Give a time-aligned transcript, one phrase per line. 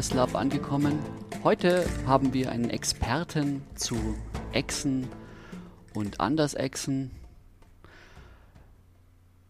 [0.00, 0.98] Alles Lab angekommen.
[1.44, 4.16] Heute haben wir einen Experten zu
[4.50, 5.06] Echsen
[5.92, 7.10] und Andersechsen,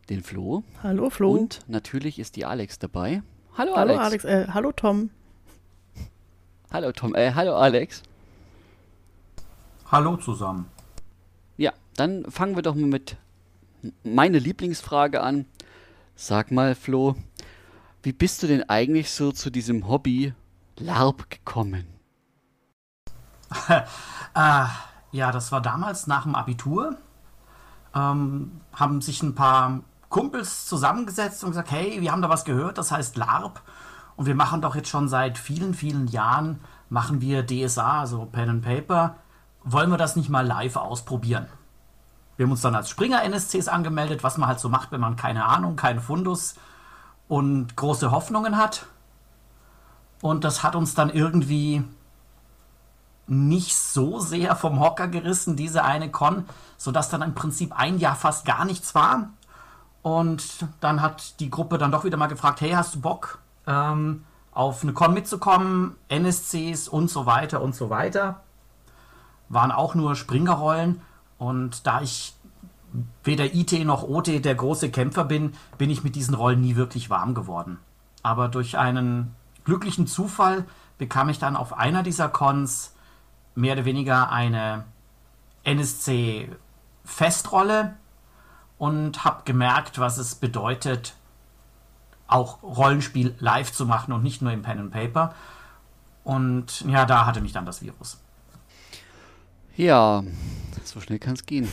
[0.08, 0.64] den Flo.
[0.82, 1.30] Hallo Flo.
[1.30, 3.22] Und natürlich ist die Alex dabei.
[3.56, 4.24] Hallo, hallo Alex.
[4.24, 5.10] Alex äh, hallo Tom.
[6.72, 8.02] Hallo Tom, äh, hallo Alex.
[9.86, 10.66] Hallo zusammen.
[11.58, 13.14] Ja, dann fangen wir doch mal mit
[14.02, 15.46] meine Lieblingsfrage an.
[16.16, 17.14] Sag mal, Flo,
[18.02, 20.34] wie bist du denn eigentlich so zu diesem Hobby
[20.80, 21.86] LARP gekommen?
[23.68, 23.82] äh,
[25.12, 26.96] ja, das war damals nach dem Abitur.
[27.94, 32.78] Ähm, haben sich ein paar Kumpels zusammengesetzt und gesagt, hey, wir haben da was gehört,
[32.78, 33.60] das heißt LARP.
[34.16, 38.50] Und wir machen doch jetzt schon seit vielen, vielen Jahren, machen wir DSA, also Pen
[38.50, 39.16] and Paper.
[39.64, 41.46] Wollen wir das nicht mal live ausprobieren?
[42.36, 45.16] Wir haben uns dann als Springer NSCs angemeldet, was man halt so macht, wenn man
[45.16, 46.54] keine Ahnung, keinen Fundus
[47.28, 48.86] und große Hoffnungen hat.
[50.22, 51.82] Und das hat uns dann irgendwie
[53.26, 56.44] nicht so sehr vom Hocker gerissen, diese eine Con,
[56.76, 59.30] sodass dann im Prinzip ein Jahr fast gar nichts war.
[60.02, 64.24] Und dann hat die Gruppe dann doch wieder mal gefragt, hey, hast du Bock ähm,
[64.52, 68.40] auf eine Con mitzukommen, NSCs und so weiter und so weiter.
[69.48, 71.00] Waren auch nur Springerrollen.
[71.38, 72.34] Und da ich
[73.22, 77.10] weder IT noch OT der große Kämpfer bin, bin ich mit diesen Rollen nie wirklich
[77.10, 77.78] warm geworden.
[78.22, 79.34] Aber durch einen
[79.64, 80.66] glücklichen Zufall
[80.98, 82.94] bekam ich dann auf einer dieser Cons
[83.54, 84.84] mehr oder weniger eine
[85.64, 87.96] NSC-Festrolle
[88.78, 91.14] und habe gemerkt, was es bedeutet,
[92.26, 95.34] auch Rollenspiel live zu machen und nicht nur im Pen and Paper.
[96.24, 98.20] Und ja, da hatte mich dann das Virus.
[99.76, 100.22] Ja,
[100.84, 101.68] so schnell kann es gehen.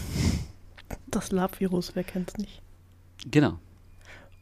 [1.07, 2.61] Das Lab-Virus, wer kennt es nicht?
[3.25, 3.59] Genau.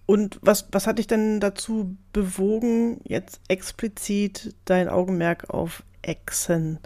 [0.05, 6.79] Und was, was hat dich denn dazu bewogen, jetzt explizit dein Augenmerk auf Echsen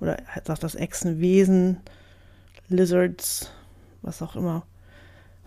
[0.00, 1.80] oder sagt das Echsenwesen,
[2.68, 3.50] Lizards,
[4.02, 4.62] was auch immer?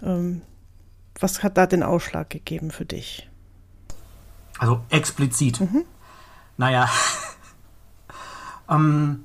[0.01, 0.41] Ähm,
[1.19, 3.29] was hat da den Ausschlag gegeben für dich?
[4.59, 5.62] Also explizit.
[5.62, 5.85] Mhm.
[6.57, 6.89] Naja,
[8.69, 9.23] ähm,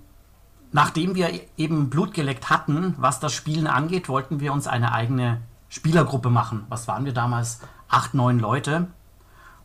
[0.73, 5.41] nachdem wir eben Blut geleckt hatten, was das Spielen angeht, wollten wir uns eine eigene
[5.69, 6.65] Spielergruppe machen.
[6.69, 7.61] Was waren wir damals?
[7.89, 8.89] Acht, neun Leute.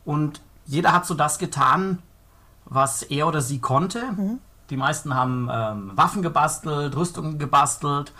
[0.04, 2.02] Und jeder hat so das getan,
[2.64, 4.02] was er oder sie konnte.
[4.12, 4.38] Mhm.
[4.70, 8.12] Die meisten haben ähm, Waffen gebastelt, Rüstungen gebastelt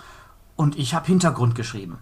[0.56, 1.98] und ich habe Hintergrund geschrieben.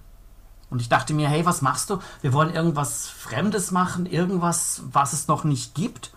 [0.69, 1.99] Und ich dachte mir, hey, was machst du?
[2.23, 6.13] Wir wollen irgendwas Fremdes machen, irgendwas, was es noch nicht gibt.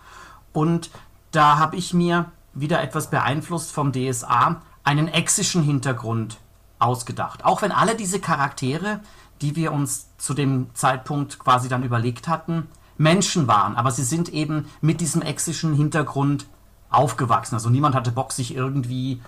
[0.52, 0.90] Und
[1.30, 6.38] da habe ich mir wieder etwas beeinflusst vom DSA, einen exischen Hintergrund
[6.78, 7.44] ausgedacht.
[7.44, 9.00] Auch wenn alle diese Charaktere,
[9.42, 14.30] die wir uns zu dem Zeitpunkt quasi dann überlegt hatten, Menschen waren, aber sie sind
[14.30, 16.46] eben mit diesem exischen Hintergrund
[16.88, 17.54] aufgewachsen.
[17.54, 19.20] Also niemand hatte Bock, sich irgendwie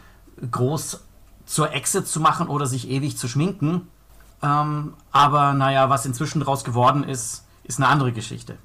[0.51, 1.05] groß
[1.45, 3.89] zur Echse zu machen oder sich ewig zu schminken.
[4.43, 8.57] Ähm, aber naja, was inzwischen daraus geworden ist, ist eine andere Geschichte.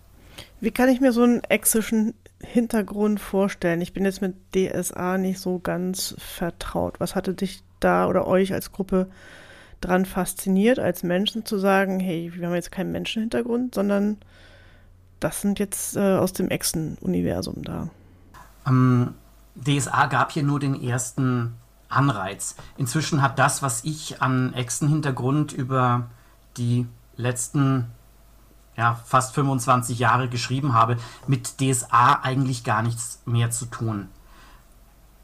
[0.60, 3.82] Wie kann ich mir so einen exischen Hintergrund vorstellen?
[3.82, 7.00] Ich bin jetzt mit DSA nicht so ganz vertraut.
[7.00, 9.10] Was hatte dich da oder euch als Gruppe
[9.84, 14.18] dran fasziniert, als Menschen zu sagen, hey, wir haben jetzt keinen Menschenhintergrund, sondern
[15.20, 17.90] das sind jetzt äh, aus dem Echsen-Universum da?
[18.68, 19.14] Ähm,
[19.56, 21.54] DSA gab hier nur den ersten
[21.90, 22.56] Anreiz.
[22.78, 26.10] Inzwischen hat das, was ich an Echsen-Hintergrund über
[26.58, 27.88] die letzten
[28.76, 30.98] ja, fast 25 Jahre geschrieben habe,
[31.28, 34.10] mit DSA eigentlich gar nichts mehr zu tun.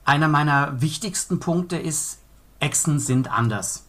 [0.05, 2.19] Einer meiner wichtigsten Punkte ist,
[2.59, 3.88] Echsen sind anders.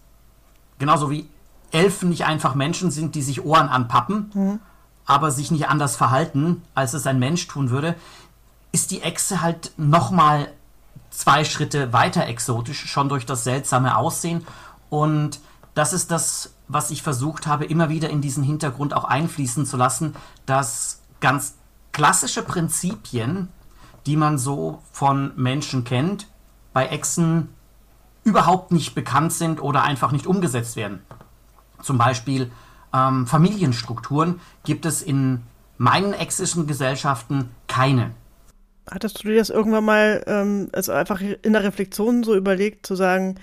[0.81, 1.29] Genauso wie
[1.71, 4.61] Elfen nicht einfach Menschen sind, die sich Ohren anpappen, mhm.
[5.05, 7.95] aber sich nicht anders verhalten, als es ein Mensch tun würde,
[8.73, 10.51] ist die Echse halt nochmal
[11.11, 14.47] zwei Schritte weiter exotisch, schon durch das seltsame Aussehen.
[14.89, 15.41] Und
[15.75, 19.77] das ist das, was ich versucht habe, immer wieder in diesen Hintergrund auch einfließen zu
[19.77, 20.17] lassen,
[20.47, 21.55] dass ganz
[21.93, 23.49] klassische Prinzipien,
[24.07, 26.27] die man so von Menschen kennt,
[26.73, 27.51] bei Echsen
[28.25, 31.01] überhaupt nicht bekannt sind oder einfach nicht umgesetzt werden.
[31.83, 32.51] Zum Beispiel
[32.93, 35.43] ähm, Familienstrukturen gibt es in
[35.79, 38.11] meinen exischen Gesellschaften keine.
[38.91, 42.95] Hattest du dir das irgendwann mal, ähm, also einfach in der Reflexion so überlegt, zu
[42.97, 43.37] sagen,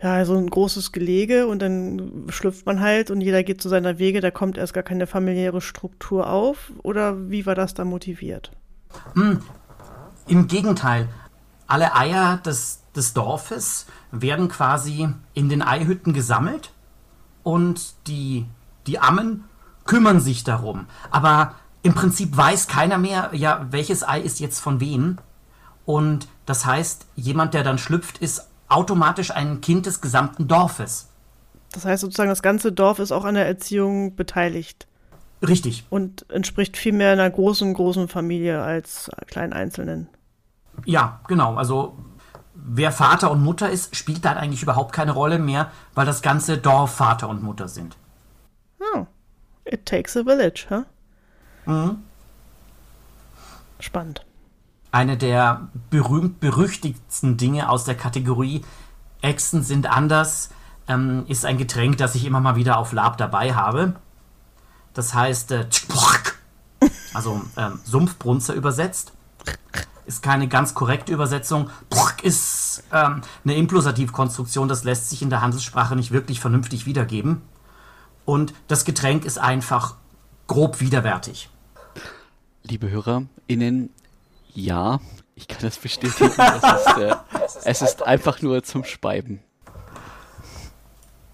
[0.00, 3.98] ja, so ein großes Gelege und dann schlüpft man halt und jeder geht zu seiner
[3.98, 6.70] Wege, da kommt erst gar keine familiäre Struktur auf?
[6.82, 8.52] Oder wie war das da motiviert?
[9.14, 9.40] Hm,
[10.28, 11.08] Im Gegenteil.
[11.66, 16.72] Alle Eier des, des Dorfes werden quasi in den Eihütten gesammelt
[17.42, 18.44] und die,
[18.86, 19.44] die Ammen
[19.86, 20.86] kümmern sich darum.
[21.10, 25.16] Aber im Prinzip weiß keiner mehr, ja, welches Ei ist jetzt von wem.
[25.86, 31.08] Und das heißt, jemand, der dann schlüpft, ist automatisch ein Kind des gesamten Dorfes.
[31.72, 34.86] Das heißt sozusagen, das ganze Dorf ist auch an der Erziehung beteiligt.
[35.46, 35.86] Richtig.
[35.88, 40.08] Und entspricht viel mehr einer großen, großen Familie als kleinen Einzelnen.
[40.84, 41.54] Ja, genau.
[41.54, 41.96] Also
[42.68, 46.58] wer Vater und Mutter ist, spielt da eigentlich überhaupt keine Rolle mehr, weil das ganze
[46.58, 47.96] Dorf Vater und Mutter sind.
[48.94, 49.06] Oh.
[49.64, 50.84] It takes a village, huh?
[51.66, 51.98] Mhm.
[53.80, 54.24] Spannend.
[54.90, 58.64] Eine der berühmt-berüchtigsten Dinge aus der Kategorie
[59.20, 60.50] Echsen sind anders
[60.88, 63.94] ähm, ist ein Getränk, das ich immer mal wieder auf Lab dabei habe.
[64.94, 65.66] Das heißt, äh,
[67.14, 69.12] also ähm, Sumpfbrunzer übersetzt.
[70.08, 71.68] Ist keine ganz korrekte Übersetzung.
[72.22, 77.42] Ist ähm, eine Implosativkonstruktion, das lässt sich in der Handelssprache nicht wirklich vernünftig wiedergeben.
[78.24, 79.96] Und das Getränk ist einfach
[80.46, 81.50] grob widerwärtig.
[82.62, 83.90] Liebe HörerInnen,
[84.54, 84.98] ja,
[85.34, 86.32] ich kann das bestätigen.
[86.38, 87.14] es, ist, äh,
[87.64, 89.40] es ist einfach nur zum Speiben.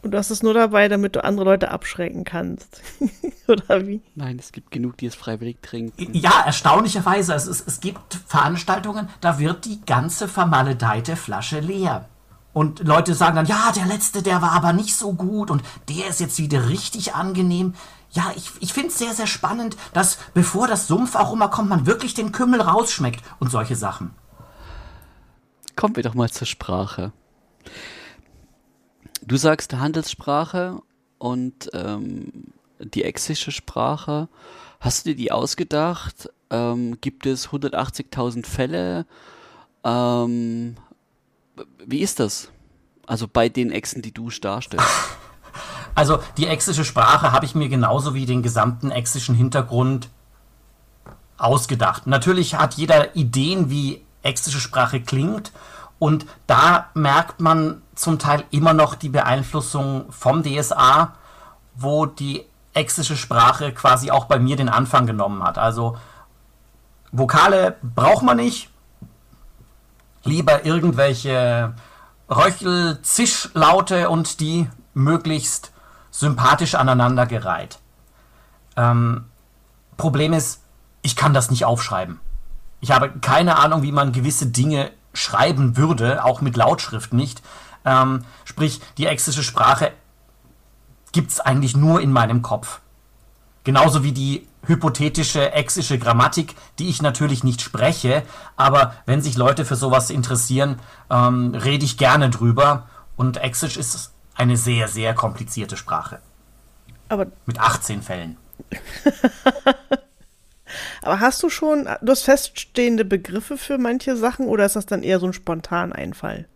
[0.04, 2.82] Und du hast es nur dabei, damit du andere Leute abschrecken kannst.
[3.48, 4.02] Oder wie?
[4.14, 6.12] Nein, es gibt genug, die es freiwillig trinken.
[6.12, 7.32] Ja, erstaunlicherweise.
[7.32, 12.06] Es, es, es gibt Veranstaltungen, da wird die ganze vermaledeite Flasche leer.
[12.52, 16.08] Und Leute sagen dann, ja, der letzte, der war aber nicht so gut und der
[16.08, 17.74] ist jetzt wieder richtig angenehm.
[18.10, 22.12] Ja, ich, ich finde es sehr, sehr spannend, dass bevor das Sumpfaroma kommt, man wirklich
[22.12, 24.10] den Kümmel rausschmeckt und solche Sachen.
[25.76, 27.12] Kommen wir doch mal zur Sprache.
[29.26, 30.82] Du sagst Handelssprache
[31.18, 34.28] und ähm, die exische Sprache.
[34.80, 36.28] Hast du dir die ausgedacht?
[36.50, 39.06] Ähm, gibt es 180.000 Fälle?
[39.82, 40.76] Ähm,
[41.86, 42.50] wie ist das?
[43.06, 44.86] Also bei den Echsen, die du darstellst.
[45.96, 50.08] Also die exische Sprache habe ich mir genauso wie den gesamten exischen Hintergrund
[51.36, 52.08] ausgedacht.
[52.08, 55.52] Natürlich hat jeder Ideen, wie exische Sprache klingt
[56.04, 61.14] und da merkt man zum Teil immer noch die Beeinflussung vom DSA,
[61.76, 65.56] wo die exische Sprache quasi auch bei mir den Anfang genommen hat.
[65.56, 65.96] Also
[67.10, 68.68] Vokale braucht man nicht.
[70.24, 71.72] Lieber irgendwelche
[72.28, 75.72] Röchel-Zischlaute und die möglichst
[76.10, 77.78] sympathisch aneinandergereiht.
[78.76, 79.24] Ähm,
[79.96, 80.60] Problem ist,
[81.00, 82.20] ich kann das nicht aufschreiben.
[82.82, 87.42] Ich habe keine Ahnung, wie man gewisse Dinge schreiben würde, auch mit Lautschrift nicht.
[87.84, 89.92] Ähm, sprich, die exische Sprache
[91.12, 92.80] gibt es eigentlich nur in meinem Kopf.
[93.62, 98.22] Genauso wie die hypothetische exische Grammatik, die ich natürlich nicht spreche,
[98.56, 100.80] aber wenn sich Leute für sowas interessieren,
[101.10, 102.86] ähm, rede ich gerne drüber.
[103.16, 106.18] Und Exisch ist eine sehr, sehr komplizierte Sprache.
[107.08, 108.36] Aber mit 18 Fällen.
[111.02, 115.02] Aber hast du schon, du hast feststehende Begriffe für manche Sachen oder ist das dann
[115.02, 116.46] eher so ein Spontaneinfall?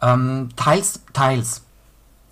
[0.00, 1.62] Ähm, teils, teils.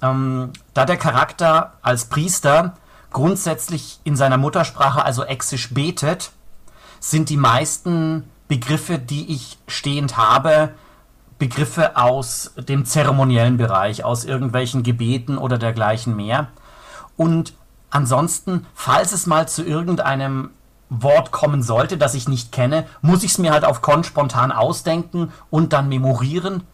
[0.02, 2.76] Ähm, da der Charakter als Priester
[3.10, 6.32] grundsätzlich in seiner Muttersprache, also Exisch, betet,
[7.00, 10.70] sind die meisten Begriffe, die ich stehend habe,
[11.38, 16.48] Begriffe aus dem zeremoniellen Bereich, aus irgendwelchen Gebeten oder dergleichen mehr.
[17.16, 17.54] Und
[17.88, 20.50] ansonsten, falls es mal zu irgendeinem
[20.90, 24.52] Wort kommen sollte, das ich nicht kenne, muss ich es mir halt auf Con spontan
[24.52, 26.64] ausdenken und dann memorieren.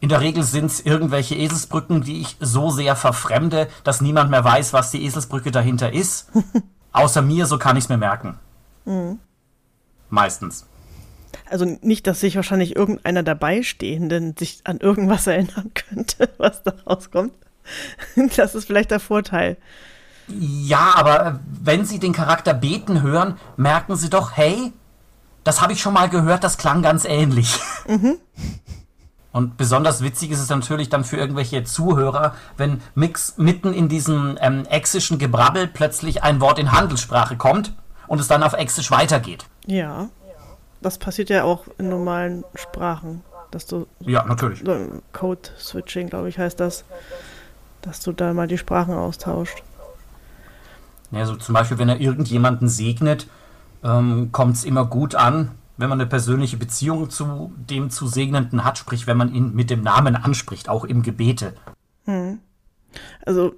[0.00, 4.44] In der Regel sind es irgendwelche Eselsbrücken, die ich so sehr verfremde, dass niemand mehr
[4.44, 6.30] weiß, was die Eselsbrücke dahinter ist.
[6.92, 8.38] Außer mir, so kann ich es mir merken.
[8.84, 9.18] Mhm.
[10.10, 10.66] Meistens.
[11.50, 16.74] Also nicht, dass sich wahrscheinlich irgendeiner dabei stehenden sich an irgendwas erinnern könnte, was da
[16.86, 17.34] rauskommt.
[18.36, 19.56] Das ist vielleicht der Vorteil.
[20.28, 24.72] Ja, aber wenn Sie den Charakter beten hören, merken Sie doch, hey,
[25.44, 27.58] das habe ich schon mal gehört, das klang ganz ähnlich.
[27.86, 28.18] Mhm.
[29.32, 34.38] Und besonders witzig ist es natürlich dann für irgendwelche Zuhörer, wenn Mix mitten in diesem
[34.40, 37.72] ähm, exischen Gebrabbel plötzlich ein Wort in Handelssprache kommt
[38.06, 39.46] und es dann auf Exisch weitergeht.
[39.66, 40.08] Ja,
[40.80, 44.62] das passiert ja auch in normalen Sprachen, dass du ja natürlich
[45.12, 46.84] Code Switching, glaube ich, heißt das,
[47.82, 49.62] dass du da mal die Sprachen austauscht.
[51.14, 53.28] Ja, so zum Beispiel, wenn er irgendjemanden segnet,
[53.82, 58.64] ähm, kommt es immer gut an, wenn man eine persönliche Beziehung zu dem zu Segnenden
[58.64, 61.54] hat, sprich, wenn man ihn mit dem Namen anspricht, auch im Gebete.
[62.04, 62.38] Hm.
[63.24, 63.54] Also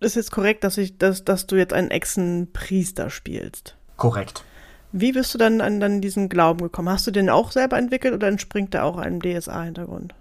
[0.00, 3.76] ist jetzt korrekt, dass ich, dass, dass du jetzt einen Echsenpriester spielst.
[3.96, 4.44] Korrekt.
[4.92, 6.88] Wie bist du dann an dann diesen Glauben gekommen?
[6.88, 10.14] Hast du den auch selber entwickelt oder entspringt der auch einem DSA-Hintergrund?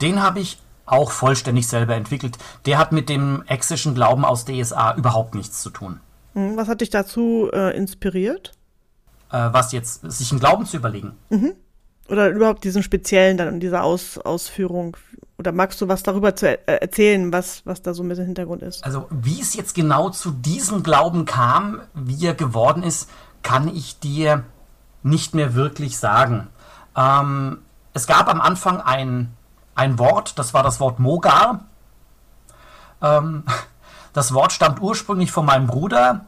[0.00, 2.38] Den habe ich auch vollständig selber entwickelt.
[2.66, 6.00] Der hat mit dem exischen Glauben aus DSA überhaupt nichts zu tun.
[6.34, 6.56] Mhm.
[6.56, 8.52] Was hat dich dazu äh, inspiriert?
[9.30, 11.12] Äh, was jetzt, sich einen Glauben zu überlegen.
[11.30, 11.54] Mhm.
[12.08, 14.96] Oder überhaupt diesen speziellen dann in dieser Aus Ausführung.
[15.38, 18.62] Oder magst du was darüber zu er erzählen, was, was da so mit dem Hintergrund
[18.62, 18.84] ist?
[18.84, 23.08] Also, wie es jetzt genau zu diesem Glauben kam, wie er geworden ist,
[23.42, 24.44] kann ich dir
[25.02, 26.48] nicht mehr wirklich sagen.
[26.96, 27.58] Ähm,
[27.94, 29.32] es gab am Anfang ein,
[29.74, 31.60] ein Wort, das war das Wort Mogar.
[33.02, 33.44] Ähm,
[34.12, 36.26] das Wort stammt ursprünglich von meinem Bruder,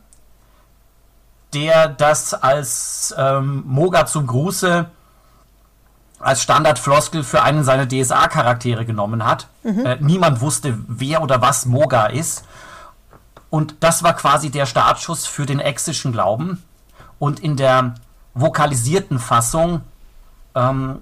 [1.55, 4.91] der das als ähm, Mogar zum Gruße
[6.19, 9.49] als Standardfloskel für einen seiner DSA-Charaktere genommen hat.
[9.63, 9.87] Mhm.
[9.87, 12.45] Äh, niemand wusste, wer oder was Moga ist.
[13.51, 16.63] Und das war quasi der Startschuss für den exischen Glauben.
[17.19, 17.95] Und in der
[18.35, 19.83] vokalisierten Fassung
[20.55, 21.01] ähm,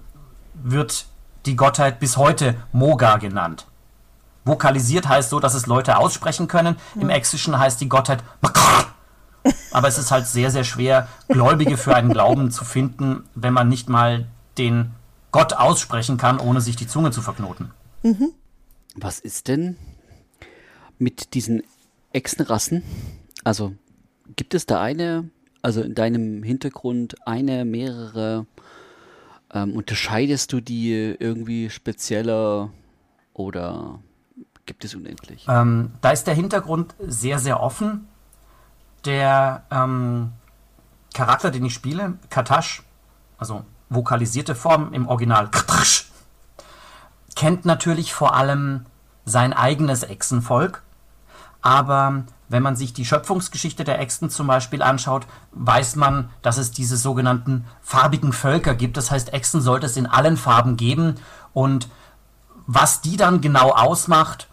[0.54, 1.06] wird
[1.46, 3.66] die Gottheit bis heute Moga genannt.
[4.44, 6.76] Vokalisiert heißt so, dass es Leute aussprechen können.
[6.94, 7.02] Mhm.
[7.02, 8.22] Im Exischen heißt die Gottheit
[9.72, 13.68] aber es ist halt sehr, sehr schwer, Gläubige für einen Glauben zu finden, wenn man
[13.68, 14.92] nicht mal den
[15.32, 17.70] Gott aussprechen kann, ohne sich die Zunge zu verknoten.
[18.02, 18.32] Mhm.
[18.94, 19.76] Was ist denn
[20.98, 21.62] mit diesen
[22.12, 22.82] Echsenrassen?
[23.42, 23.74] Also
[24.36, 25.28] gibt es da eine,
[25.60, 28.46] also in deinem Hintergrund eine, mehrere?
[29.54, 32.70] Ähm, unterscheidest du die irgendwie spezieller
[33.32, 34.00] oder
[34.66, 35.46] gibt es unendlich?
[35.48, 38.08] Ähm, da ist der Hintergrund sehr, sehr offen.
[39.04, 40.32] Der ähm,
[41.14, 42.82] Charakter, den ich spiele, Katash,
[43.38, 45.48] also vokalisierte Form im Original
[47.36, 48.86] kennt natürlich vor allem
[49.24, 50.82] sein eigenes Echsenvolk,
[51.62, 56.70] aber wenn man sich die Schöpfungsgeschichte der Echsen zum Beispiel anschaut, weiß man, dass es
[56.70, 58.96] diese sogenannten farbigen Völker gibt.
[58.96, 61.16] Das heißt, Echsen sollte es in allen Farben geben
[61.52, 61.88] und
[62.66, 64.48] was die dann genau ausmacht,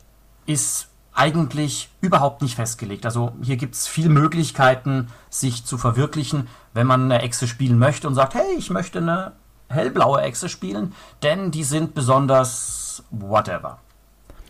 [0.45, 3.05] ist eigentlich überhaupt nicht festgelegt.
[3.05, 8.07] Also hier gibt es viele Möglichkeiten, sich zu verwirklichen, wenn man eine Echse spielen möchte
[8.07, 9.33] und sagt, hey, ich möchte eine
[9.69, 10.93] hellblaue Echse spielen,
[11.23, 13.79] denn die sind besonders whatever.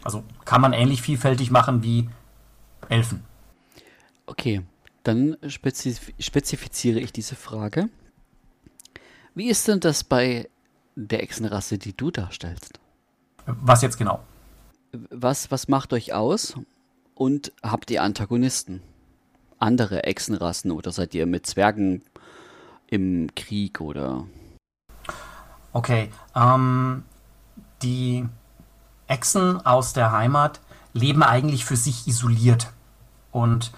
[0.03, 2.09] Also kann man ähnlich vielfältig machen wie
[2.89, 3.23] Elfen.
[4.31, 4.63] Okay,
[5.03, 7.89] dann spezif spezifiziere ich diese Frage.
[9.35, 10.49] Wie ist denn das bei
[10.95, 12.79] der Echsenrasse, die du darstellst?
[13.45, 14.21] Was jetzt genau?
[15.09, 16.55] Was, was macht euch aus?
[17.13, 18.81] Und habt ihr Antagonisten?
[19.59, 22.01] Andere Echsenrassen oder seid ihr mit Zwergen
[22.87, 24.27] im Krieg oder?
[25.73, 27.03] Okay, ähm,
[27.81, 28.25] die
[29.07, 30.61] Echsen aus der Heimat
[30.93, 32.71] leben eigentlich für sich isoliert.
[33.31, 33.71] Und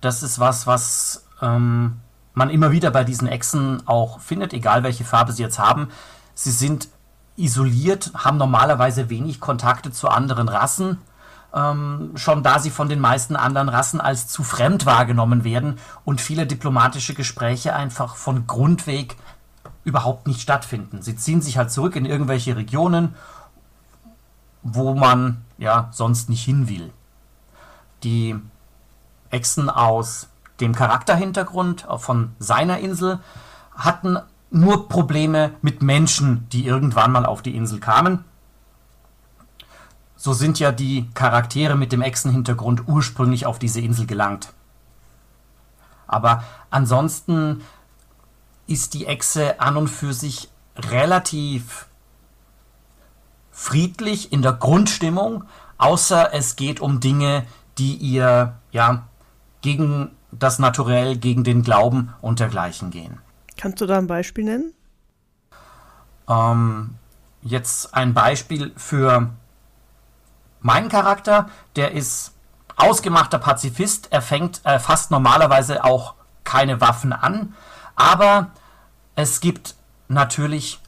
[0.00, 1.96] das ist was, was ähm,
[2.34, 5.88] man immer wieder bei diesen Echsen auch findet, egal welche Farbe sie jetzt haben.
[6.34, 6.88] Sie sind
[7.36, 10.98] isoliert, haben normalerweise wenig Kontakte zu anderen Rassen,
[11.54, 16.20] ähm, schon da sie von den meisten anderen Rassen als zu fremd wahrgenommen werden und
[16.20, 19.16] viele diplomatische Gespräche einfach von Grundweg
[19.84, 21.00] überhaupt nicht stattfinden.
[21.02, 23.14] Sie ziehen sich halt zurück in irgendwelche Regionen,
[24.62, 26.92] wo man ja sonst nicht hin will.
[28.04, 28.36] Die
[29.30, 30.28] Echsen aus
[30.60, 33.20] dem Charakterhintergrund von seiner Insel
[33.74, 34.18] hatten
[34.50, 38.24] nur Probleme mit Menschen, die irgendwann mal auf die Insel kamen.
[40.16, 44.52] So sind ja die Charaktere mit dem Echsenhintergrund ursprünglich auf diese Insel gelangt.
[46.06, 47.62] Aber ansonsten
[48.66, 51.86] ist die Echse an und für sich relativ
[53.50, 55.44] friedlich in der Grundstimmung,
[55.76, 57.44] außer es geht um Dinge,
[57.76, 59.07] die ihr ja
[59.68, 63.18] gegen das Naturell, gegen den Glauben und dergleichen gehen.
[63.58, 64.72] Kannst du da ein Beispiel nennen?
[66.26, 66.94] Ähm,
[67.42, 69.28] jetzt ein Beispiel für
[70.60, 72.32] meinen Charakter, der ist
[72.76, 77.52] ausgemachter Pazifist, er fängt, er fasst normalerweise auch keine Waffen an,
[77.94, 78.52] aber
[79.16, 79.74] es gibt
[80.08, 80.80] natürlich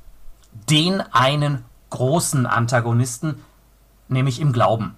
[0.70, 3.44] den einen großen Antagonisten,
[4.08, 4.96] nämlich im Glauben.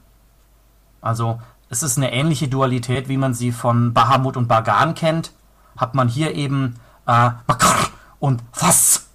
[1.01, 1.41] Also
[1.73, 5.33] es ist eine ähnliche Dualität, wie man sie von Bahamut und Bagan kennt.
[5.75, 6.75] Hat man hier eben
[7.07, 7.31] äh,
[8.19, 9.07] und was,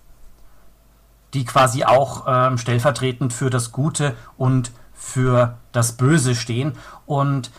[1.35, 6.73] die quasi auch ähm, stellvertretend für das Gute und für das Böse stehen.
[7.05, 7.51] Und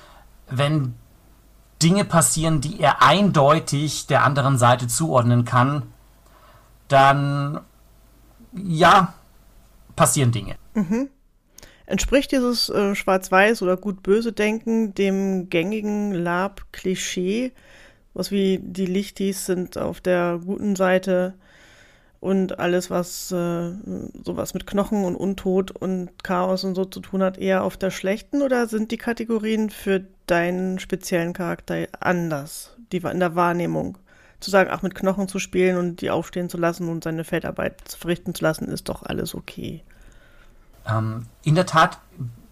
[0.51, 0.97] wenn
[1.81, 5.85] Dinge passieren, die er eindeutig der anderen Seite zuordnen kann,
[6.89, 7.61] dann
[8.53, 9.15] ja,
[9.95, 10.57] passieren Dinge.
[10.75, 11.09] Mhm.
[11.89, 17.53] Entspricht dieses äh, Schwarz-Weiß- oder Gut-Böse-Denken dem gängigen Lab-Klischee,
[18.13, 21.33] was wie die Lichtis sind auf der guten Seite
[22.21, 23.71] und alles, was äh,
[24.23, 27.91] sowas mit Knochen und Untod und Chaos und so zu tun hat, eher auf der
[27.91, 28.43] schlechten?
[28.43, 33.97] Oder sind die Kategorien für deinen speziellen Charakter anders, die in der Wahrnehmung.
[34.41, 37.81] Zu sagen, ach, mit Knochen zu spielen und die aufstehen zu lassen und seine Feldarbeit
[37.99, 39.83] verrichten zu lassen, ist doch alles okay.
[40.89, 41.99] Ähm, in der Tat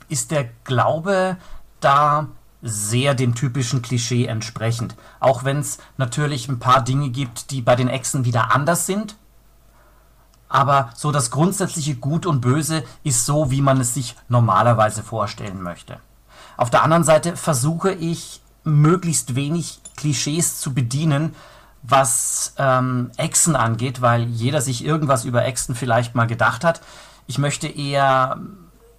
[0.08, 1.36] ist der Glaube
[1.80, 2.28] da
[2.62, 4.96] sehr dem typischen Klischee entsprechend.
[5.20, 9.16] Auch wenn es natürlich ein paar Dinge gibt, die bei den Echsen wieder anders sind.
[10.48, 15.62] Aber so das grundsätzliche Gut und Böse ist so, wie man es sich normalerweise vorstellen
[15.62, 15.98] möchte.
[16.56, 21.34] Auf der anderen Seite versuche ich möglichst wenig Klischees zu bedienen,
[21.82, 26.80] was ähm, Echsen angeht, weil jeder sich irgendwas über Echsen vielleicht mal gedacht hat.
[27.26, 28.40] Ich möchte eher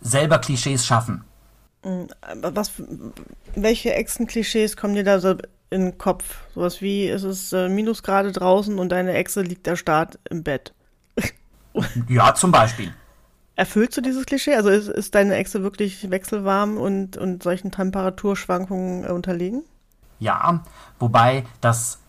[0.02, 1.24] selber Klischees schaffen.
[1.84, 2.08] Hm,
[2.42, 2.72] was,
[3.56, 5.36] welche Echsen-Klischees kommen dir da so
[5.70, 6.38] in den Kopf?
[6.54, 10.74] Sowas wie, es ist äh, Minusgrade draußen und deine Echse liegt der Start im Bett.
[12.10, 12.94] ja, zum Beispiel.
[13.56, 14.56] Erfüllst du dieses Klischee?
[14.56, 19.64] Also ist, ist deine Echse wirklich wechselwarm und, und solchen Temperaturschwankungen äh, unterlegen?
[20.20, 20.64] Ja,
[21.00, 22.00] wobei das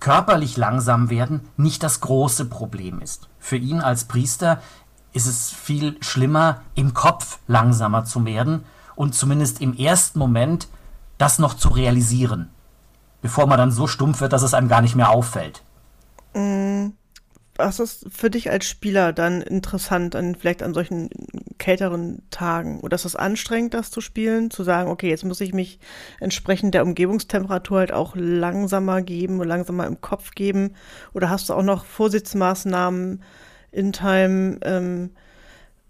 [0.00, 3.28] körperlich langsam werden nicht das große Problem ist.
[3.38, 4.62] Für ihn als Priester
[5.18, 10.68] ist es viel schlimmer, im Kopf langsamer zu werden und zumindest im ersten Moment
[11.18, 12.50] das noch zu realisieren,
[13.20, 15.64] bevor man dann so stumpf wird, dass es einem gar nicht mehr auffällt.
[16.34, 16.90] Mm,
[17.56, 21.10] was ist für dich als Spieler dann interessant, an, vielleicht an solchen
[21.58, 22.78] kälteren Tagen?
[22.78, 24.52] Oder ist es anstrengend, das zu spielen?
[24.52, 25.80] Zu sagen, okay, jetzt muss ich mich
[26.20, 30.76] entsprechend der Umgebungstemperatur halt auch langsamer geben und langsamer im Kopf geben?
[31.12, 33.24] Oder hast du auch noch Vorsichtsmaßnahmen
[33.72, 35.10] in Time ähm,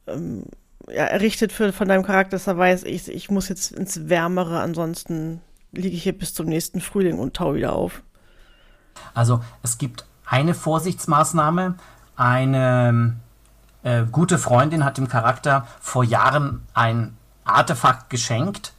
[0.06, 0.44] ähm,
[0.88, 4.60] ja, errichtet für, von deinem Charakter, dass er weiß, ich, ich muss jetzt ins Wärmere,
[4.60, 5.40] ansonsten
[5.72, 8.02] liege ich hier bis zum nächsten Frühling und tau wieder auf?
[9.14, 11.76] Also es gibt eine Vorsichtsmaßnahme.
[12.16, 13.16] Eine
[13.82, 18.72] äh, gute Freundin hat dem Charakter vor Jahren ein Artefakt geschenkt.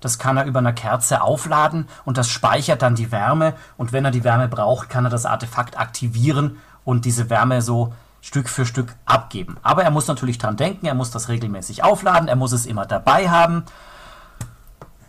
[0.00, 3.54] Das kann er über eine Kerze aufladen und das speichert dann die Wärme.
[3.76, 7.94] Und wenn er die Wärme braucht, kann er das Artefakt aktivieren und diese Wärme so
[8.24, 9.58] Stück für Stück abgeben.
[9.62, 12.86] Aber er muss natürlich dran denken, er muss das regelmäßig aufladen, er muss es immer
[12.86, 13.64] dabei haben.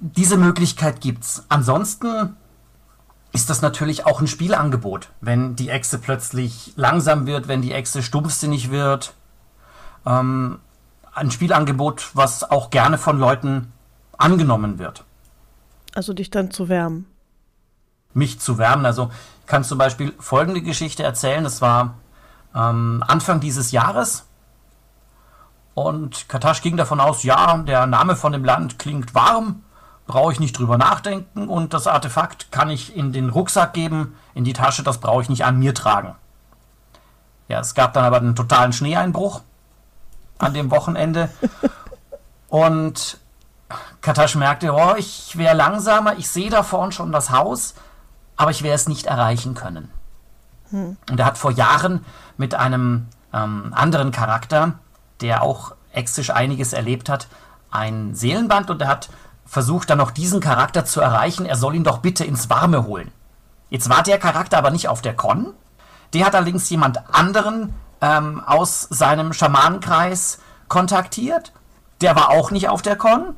[0.01, 1.45] Diese Möglichkeit gibt's.
[1.47, 2.35] Ansonsten
[3.31, 8.03] ist das natürlich auch ein Spielangebot, wenn die Echse plötzlich langsam wird, wenn die Echse
[8.03, 9.13] stumpfsinnig wird.
[10.05, 10.59] Ähm,
[11.13, 13.71] ein Spielangebot, was auch gerne von Leuten
[14.17, 15.05] angenommen wird.
[15.93, 17.05] Also dich dann zu wärmen.
[18.13, 18.85] Mich zu wärmen.
[18.85, 21.45] Also ich kann zum Beispiel folgende Geschichte erzählen.
[21.45, 21.95] Das war
[22.55, 24.25] ähm, Anfang dieses Jahres.
[25.73, 29.63] Und Katasch ging davon aus, ja, der Name von dem Land klingt warm
[30.07, 34.43] brauche ich nicht drüber nachdenken und das Artefakt kann ich in den Rucksack geben, in
[34.43, 36.15] die Tasche, das brauche ich nicht an mir tragen.
[37.47, 39.41] Ja, es gab dann aber einen totalen Schneeeinbruch
[40.37, 41.29] an dem Wochenende
[42.49, 43.17] und
[44.01, 47.73] Katasch merkte, oh, ich wäre langsamer, ich sehe da vorne schon das Haus,
[48.35, 49.89] aber ich werde es nicht erreichen können.
[50.71, 50.97] Hm.
[51.09, 52.03] Und er hat vor Jahren
[52.37, 54.73] mit einem ähm, anderen Charakter,
[55.21, 57.27] der auch exisch einiges erlebt hat,
[57.71, 59.09] ein Seelenband und er hat
[59.45, 63.11] versucht dann noch diesen Charakter zu erreichen, er soll ihn doch bitte ins Warme holen.
[63.69, 65.53] Jetzt war der Charakter aber nicht auf der Con.
[66.13, 71.51] Der hat allerdings jemand anderen ähm, aus seinem Schamanenkreis kontaktiert.
[72.01, 73.35] Der war auch nicht auf der Con.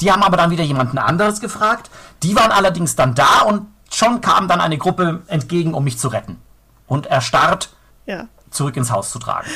[0.00, 1.90] Die haben aber dann wieder jemanden anderes gefragt.
[2.22, 6.08] Die waren allerdings dann da und schon kam dann eine Gruppe entgegen, um mich zu
[6.08, 6.38] retten.
[6.86, 7.74] Und erstarrt
[8.06, 8.28] ja.
[8.50, 9.48] zurück ins Haus zu tragen.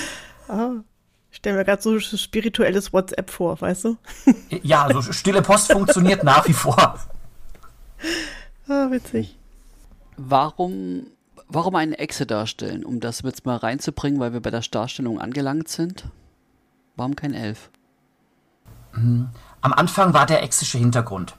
[0.49, 0.83] Oh
[1.37, 3.97] stelle mir gerade so spirituelles WhatsApp vor, weißt du?
[4.63, 6.99] Ja, also stille Post funktioniert nach wie vor.
[8.69, 9.39] Ah, witzig.
[10.17, 11.07] Warum,
[11.47, 12.85] warum eine Echse darstellen?
[12.85, 16.05] Um das jetzt mal reinzubringen, weil wir bei der Darstellung angelangt sind?
[16.97, 17.71] Warum kein Elf?
[18.95, 19.29] Hm,
[19.61, 21.37] am Anfang war der exische Hintergrund.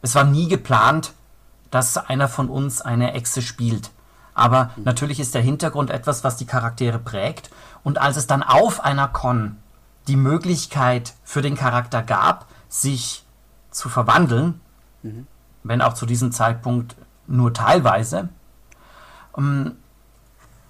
[0.00, 1.12] Es war nie geplant,
[1.70, 3.90] dass einer von uns eine Echse spielt.
[4.34, 4.84] Aber mhm.
[4.84, 7.50] natürlich ist der Hintergrund etwas, was die Charaktere prägt.
[7.82, 9.56] Und als es dann auf einer Con
[10.08, 13.24] die Möglichkeit für den Charakter gab, sich
[13.70, 14.60] zu verwandeln,
[15.02, 15.26] mhm.
[15.62, 18.28] wenn auch zu diesem Zeitpunkt nur teilweise,
[19.36, 19.76] ähm,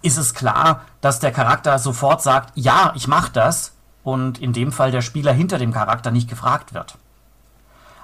[0.03, 3.73] ist es klar, dass der Charakter sofort sagt, ja, ich mache das
[4.03, 6.99] und in dem Fall der Spieler hinter dem Charakter nicht gefragt wird.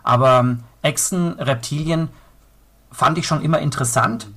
[0.04, 2.08] Aber ähm, Echsen, Reptilien
[2.92, 4.28] fand ich schon immer interessant.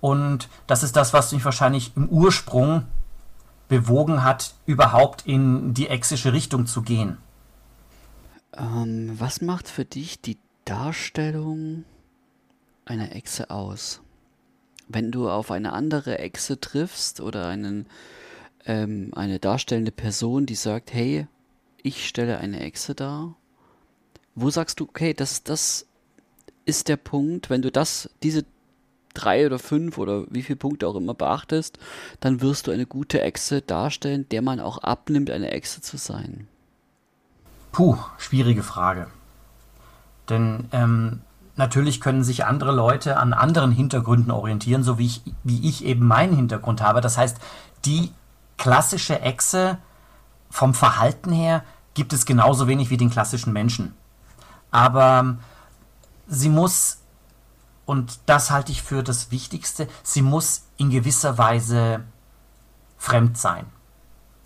[0.00, 2.84] Und das ist das, was mich wahrscheinlich im Ursprung
[3.68, 7.18] bewogen hat, überhaupt in die exische Richtung zu gehen?
[8.56, 11.84] Ähm, was macht für dich die Darstellung
[12.84, 14.00] einer Echse aus?
[14.88, 17.86] Wenn du auf eine andere Echse triffst oder einen,
[18.64, 21.26] ähm, eine darstellende Person, die sagt, hey,
[21.82, 23.34] ich stelle eine Echse dar,
[24.34, 25.86] wo sagst du, okay, das, das
[26.64, 28.44] ist der Punkt, wenn du das, diese
[29.16, 31.78] drei oder fünf oder wie viele Punkte auch immer beachtest,
[32.20, 36.46] dann wirst du eine gute Echse darstellen, der man auch abnimmt, eine Echse zu sein.
[37.72, 39.08] Puh, schwierige Frage.
[40.28, 41.20] Denn ähm,
[41.56, 46.06] natürlich können sich andere Leute an anderen Hintergründen orientieren, so wie ich, wie ich eben
[46.06, 47.00] meinen Hintergrund habe.
[47.00, 47.38] Das heißt,
[47.84, 48.12] die
[48.56, 49.78] klassische Echse
[50.50, 53.94] vom Verhalten her gibt es genauso wenig wie den klassischen Menschen.
[54.70, 55.36] Aber
[56.26, 56.98] sie muss,
[57.86, 62.00] und das halte ich für das Wichtigste, sie muss in gewisser Weise
[62.98, 63.66] fremd sein.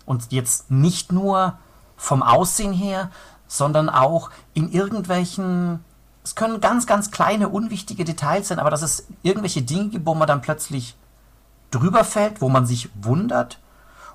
[0.05, 1.57] Und jetzt nicht nur
[1.97, 3.09] vom Aussehen her,
[3.47, 5.83] sondern auch in irgendwelchen,
[6.23, 10.13] es können ganz, ganz kleine, unwichtige Details sein, aber dass es irgendwelche Dinge gibt, wo
[10.13, 10.95] man dann plötzlich
[11.71, 13.59] drüber fällt, wo man sich wundert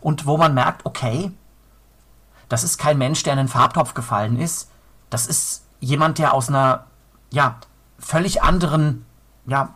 [0.01, 1.33] und wo man merkt, okay,
[2.49, 4.71] das ist kein Mensch, der in einen Farbtopf gefallen ist,
[5.11, 6.85] das ist jemand, der aus einer,
[7.31, 7.57] ja,
[7.99, 9.06] völlig anderen,
[9.47, 9.75] ja,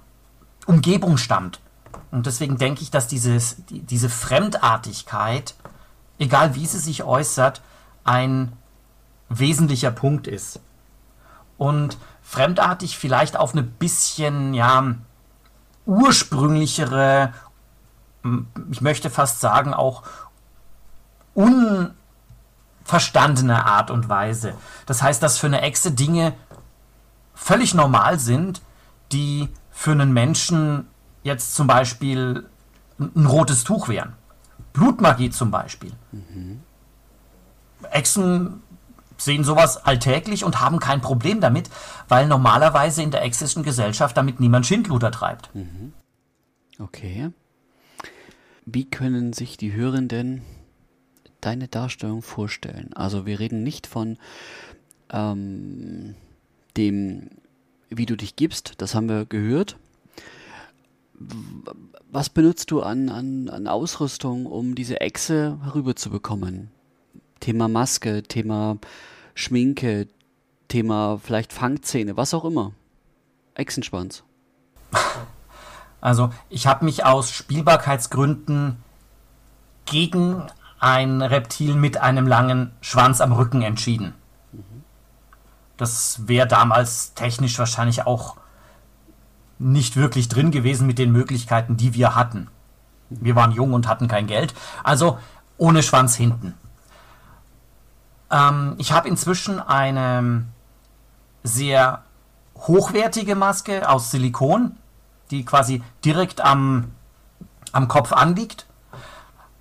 [0.66, 1.60] Umgebung stammt.
[2.10, 5.54] Und deswegen denke ich, dass dieses, die, diese Fremdartigkeit,
[6.18, 7.62] egal wie sie sich äußert,
[8.04, 8.52] ein
[9.28, 10.60] wesentlicher Punkt ist.
[11.56, 14.94] Und fremdartig vielleicht auf eine bisschen, ja,
[15.86, 17.32] ursprünglichere,
[18.70, 20.02] ich möchte fast sagen, auch
[21.34, 24.54] unverstandene Art und Weise.
[24.86, 26.34] Das heißt, dass für eine Echse Dinge
[27.34, 28.62] völlig normal sind,
[29.12, 29.48] die
[29.80, 30.88] für einen Menschen
[31.22, 32.44] jetzt zum Beispiel
[32.98, 34.12] ein rotes Tuch wären.
[34.74, 35.92] Blutmagie zum Beispiel.
[36.12, 36.60] Mhm.
[37.90, 38.62] Echsen
[39.16, 41.70] sehen sowas alltäglich und haben kein Problem damit,
[42.08, 45.48] weil normalerweise in der exischen Gesellschaft damit niemand Schindluder treibt.
[45.54, 45.94] Mhm.
[46.78, 47.30] Okay.
[48.66, 50.42] Wie können sich die Hörenden
[51.40, 52.92] deine Darstellung vorstellen?
[52.92, 54.18] Also wir reden nicht von
[55.10, 56.16] ähm,
[56.76, 57.30] dem,
[57.90, 59.76] wie du dich gibst, das haben wir gehört.
[62.10, 66.70] Was benutzt du an, an, an Ausrüstung, um diese Echse herüberzubekommen?
[67.40, 68.78] Thema Maske, Thema
[69.34, 70.08] Schminke,
[70.68, 72.72] Thema vielleicht Fangzähne, was auch immer.
[73.54, 74.22] Echsenschwanz.
[76.02, 78.78] Also ich habe mich aus Spielbarkeitsgründen
[79.84, 80.42] gegen
[80.78, 84.14] ein Reptil mit einem langen Schwanz am Rücken entschieden.
[85.80, 88.36] Das wäre damals technisch wahrscheinlich auch
[89.58, 92.48] nicht wirklich drin gewesen mit den Möglichkeiten, die wir hatten.
[93.08, 94.52] Wir waren jung und hatten kein Geld.
[94.84, 95.18] Also
[95.56, 96.52] ohne Schwanz hinten.
[98.30, 100.44] Ähm, ich habe inzwischen eine
[101.44, 102.04] sehr
[102.56, 104.76] hochwertige Maske aus Silikon,
[105.30, 106.92] die quasi direkt am,
[107.72, 108.66] am Kopf anliegt.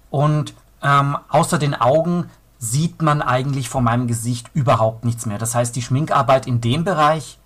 [0.09, 0.53] Und
[0.83, 2.29] ähm, außer den Augen
[2.59, 5.37] sieht man eigentlich von meinem Gesicht überhaupt nichts mehr.
[5.37, 7.39] Das heißt, die Schminkarbeit in dem Bereich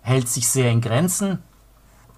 [0.00, 1.38] hält sich sehr in Grenzen.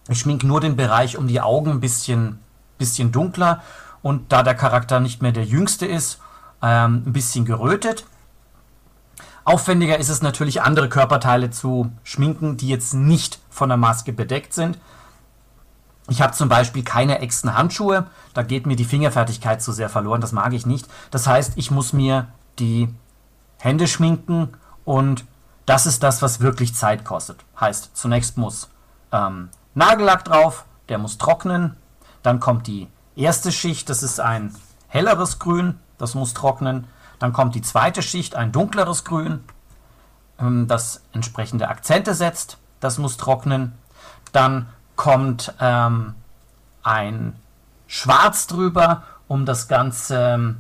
[0.08, 2.38] Ich schminke nur den Bereich um die Augen ein bisschen,
[2.78, 3.62] bisschen dunkler
[4.00, 6.20] und da der Charakter nicht mehr der jüngste ist,
[6.62, 8.06] ähm, ein bisschen gerötet.
[9.44, 14.52] Aufwendiger ist es natürlich, andere Körperteile zu schminken, die jetzt nicht von der Maske bedeckt
[14.52, 14.78] sind.
[16.08, 20.20] Ich habe zum Beispiel keine exten Handschuhe, da geht mir die Fingerfertigkeit zu sehr verloren,
[20.20, 20.86] das mag ich nicht.
[21.10, 22.88] Das heißt, ich muss mir die
[23.58, 24.50] Hände schminken
[24.84, 25.24] und
[25.64, 27.44] das ist das, was wirklich Zeit kostet.
[27.58, 28.68] Heißt, zunächst muss
[29.10, 31.76] ähm, Nagellack drauf, der muss trocknen,
[32.22, 34.54] dann kommt die erste Schicht, das ist ein
[34.86, 36.86] helleres Grün, das muss trocknen,
[37.18, 39.40] dann kommt die zweite Schicht, ein dunkleres Grün,
[40.38, 42.58] ähm, das entsprechende Akzente setzt.
[42.80, 43.72] Das muss trocknen.
[44.32, 46.14] Dann kommt ähm,
[46.82, 47.36] ein
[47.86, 50.56] Schwarz drüber, um das Ganze ähm,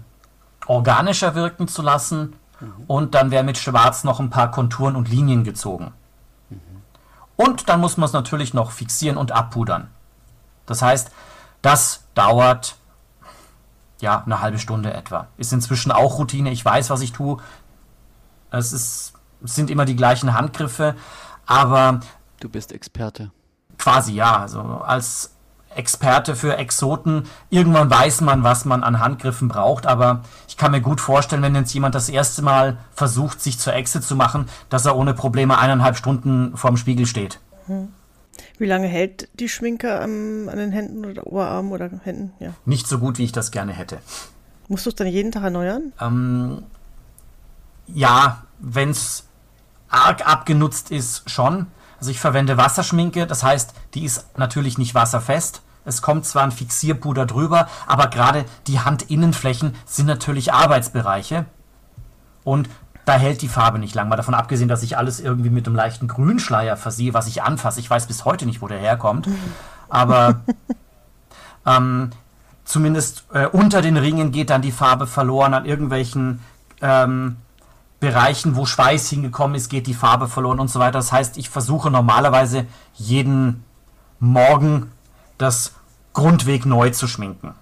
[0.66, 2.36] organischer wirken zu lassen.
[2.60, 2.72] Mhm.
[2.86, 5.92] Und dann werden mit Schwarz noch ein paar Konturen und Linien gezogen.
[6.50, 6.58] Mhm.
[7.36, 9.88] Und dann muss man es natürlich noch fixieren und abpudern.
[10.66, 11.10] Das heißt,
[11.62, 12.76] das dauert
[14.00, 15.28] ja, eine halbe Stunde etwa.
[15.36, 16.50] Ist inzwischen auch Routine.
[16.50, 17.38] Ich weiß, was ich tue.
[18.50, 20.96] Es, ist, es sind immer die gleichen Handgriffe,
[21.46, 22.00] aber.
[22.40, 23.30] Du bist Experte.
[23.78, 24.40] Quasi ja.
[24.40, 25.32] Also als
[25.76, 30.80] Experte für Exoten, irgendwann weiß man, was man an Handgriffen braucht, aber ich kann mir
[30.80, 34.86] gut vorstellen, wenn jetzt jemand das erste Mal versucht, sich zur Echse zu machen, dass
[34.86, 37.40] er ohne Probleme eineinhalb Stunden vorm Spiegel steht.
[37.66, 37.88] Hm.
[38.58, 42.32] Wie lange hält die Schminke am, an den Händen oder Oberarmen oder Händen?
[42.38, 42.54] Ja.
[42.64, 43.98] Nicht so gut, wie ich das gerne hätte.
[44.68, 45.92] Musst du es dann jeden Tag erneuern?
[46.00, 46.62] Ähm,
[47.86, 49.24] ja, wenn es
[49.88, 51.66] arg abgenutzt ist, schon.
[51.98, 55.62] Also ich verwende Wasserschminke, das heißt, die ist natürlich nicht wasserfest.
[55.84, 61.46] Es kommt zwar ein Fixierpuder drüber, aber gerade die Handinnenflächen sind natürlich Arbeitsbereiche.
[62.42, 62.68] Und
[63.06, 64.08] da hält die Farbe nicht lang.
[64.08, 67.78] Mal davon abgesehen, dass ich alles irgendwie mit einem leichten Grünschleier versehe, was ich anfasse.
[67.78, 69.28] Ich weiß bis heute nicht, wo der herkommt.
[69.88, 70.40] Aber
[71.66, 72.10] ähm,
[72.64, 75.54] zumindest äh, unter den Ringen geht dann die Farbe verloren.
[75.54, 76.40] An irgendwelchen
[76.82, 77.36] ähm,
[78.00, 80.98] Bereichen, wo Schweiß hingekommen ist, geht die Farbe verloren und so weiter.
[80.98, 83.64] Das heißt, ich versuche normalerweise jeden
[84.18, 84.92] Morgen
[85.38, 85.74] das
[86.12, 87.54] Grundweg neu zu schminken.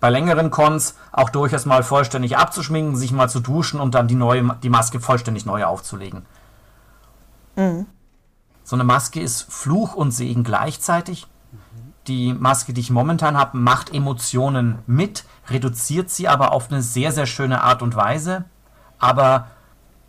[0.00, 4.16] Bei längeren Cons auch durchaus mal vollständig abzuschminken, sich mal zu duschen und dann die,
[4.16, 6.26] neue, die Maske vollständig neu aufzulegen.
[7.54, 7.86] Mhm.
[8.64, 11.26] So eine Maske ist Fluch und Segen gleichzeitig.
[12.08, 17.12] Die Maske, die ich momentan habe, macht Emotionen mit, reduziert sie aber auf eine sehr,
[17.12, 18.44] sehr schöne Art und Weise.
[19.02, 19.48] Aber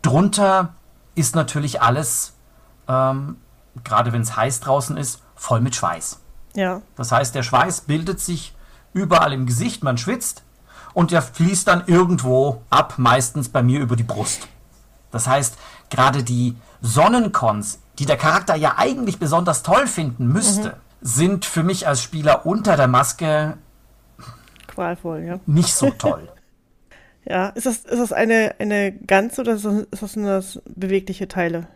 [0.03, 0.75] drunter
[1.15, 2.33] ist natürlich alles,
[2.87, 3.37] ähm,
[3.83, 6.19] gerade wenn es heiß draußen ist, voll mit Schweiß.
[6.53, 6.83] Ja.
[6.95, 8.55] Das heißt, der Schweiß bildet sich
[8.93, 10.43] überall im Gesicht, man schwitzt
[10.93, 14.47] und der fließt dann irgendwo ab, meistens bei mir über die Brust.
[15.09, 15.57] Das heißt,
[15.89, 20.73] gerade die Sonnencons, die der Charakter ja eigentlich besonders toll finden müsste, mhm.
[21.01, 23.57] sind für mich als Spieler unter der Maske
[24.67, 25.39] qualvoll, ja.
[25.47, 26.29] Nicht so toll.
[27.25, 30.61] ja, ist das, ist das eine, eine ganze oder ist das, ist das nur das
[30.65, 31.67] bewegliche Teile?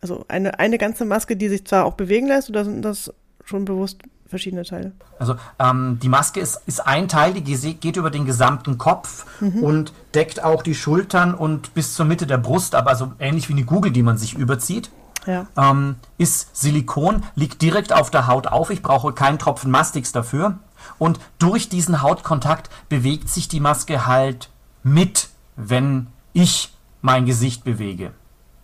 [0.00, 3.12] Also eine, eine ganze Maske, die sich zwar auch bewegen lässt, oder sind das
[3.44, 4.92] schon bewusst verschiedene Teile?
[5.18, 9.62] Also ähm, die Maske ist, ist ein Teil, die geht über den gesamten Kopf mhm.
[9.62, 13.52] und deckt auch die Schultern und bis zur Mitte der Brust, aber so ähnlich wie
[13.52, 14.90] eine Kugel, die man sich überzieht.
[15.26, 15.46] Ja.
[15.56, 18.70] Ähm, ist Silikon, liegt direkt auf der Haut auf.
[18.70, 20.58] Ich brauche keinen Tropfen Mastix dafür.
[20.98, 24.48] Und durch diesen Hautkontakt bewegt sich die Maske halt
[24.82, 28.12] mit, wenn ich mein Gesicht bewege.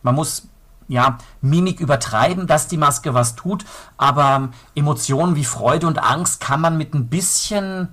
[0.02, 0.48] Man muss
[0.88, 3.64] ja, Mimik übertreiben, dass die Maske was tut,
[3.98, 7.88] aber Emotionen wie Freude und Angst kann man mit ein bisschen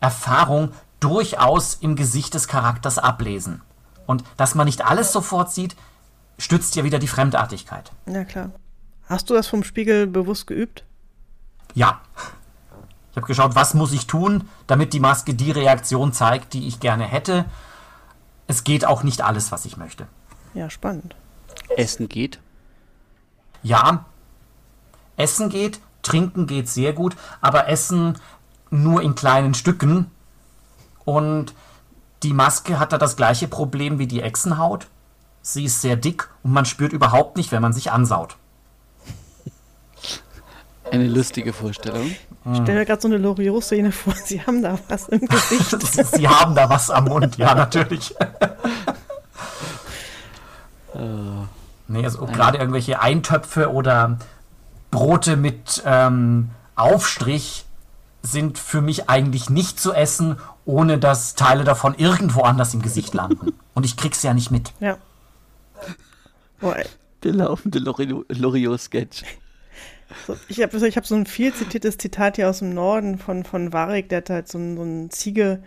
[0.00, 0.70] Erfahrung
[1.00, 3.62] durchaus im Gesicht des Charakters ablesen.
[4.06, 5.76] Und dass man nicht alles sofort sieht,
[6.38, 7.90] stützt ja wieder die Fremdartigkeit.
[8.06, 8.50] Ja, klar.
[9.08, 10.84] Hast du das vom Spiegel bewusst geübt?
[11.74, 12.00] Ja.
[13.12, 16.80] Ich habe geschaut, was muss ich tun, damit die Maske die Reaktion zeigt, die ich
[16.80, 17.44] gerne hätte.
[18.46, 20.06] Es geht auch nicht alles, was ich möchte.
[20.54, 21.14] Ja, spannend.
[21.76, 22.40] Essen geht?
[23.62, 24.06] Ja,
[25.16, 28.18] Essen geht, Trinken geht sehr gut, aber Essen
[28.70, 30.10] nur in kleinen Stücken.
[31.04, 31.54] Und
[32.22, 34.86] die Maske hat da das gleiche Problem wie die Echsenhaut.
[35.42, 38.36] Sie ist sehr dick und man spürt überhaupt nicht, wenn man sich ansaut.
[40.92, 42.14] Eine lustige Vorstellung.
[42.52, 44.14] Ich stelle mir gerade so eine Loriot-Szene vor.
[44.14, 45.74] Sie haben da was im Gesicht.
[46.14, 48.14] Sie haben da was am Mund, ja, natürlich.
[50.94, 51.46] Uh,
[51.88, 54.18] nee, also gerade irgendwelche Eintöpfe oder
[54.90, 57.64] Brote mit ähm, Aufstrich
[58.20, 63.14] sind für mich eigentlich nicht zu essen, ohne dass Teile davon irgendwo anders im Gesicht
[63.14, 63.54] landen.
[63.72, 64.72] Und ich krieg's ja nicht mit.
[64.78, 64.98] Ja.
[66.60, 66.76] Boah,
[67.22, 69.24] Der laufende Loriot-Sketch.
[70.48, 73.72] Ich habe ich hab so ein viel zitiertes Zitat hier aus dem Norden von, von
[73.72, 75.62] Warwick, der hat halt so ein, so ein Ziege,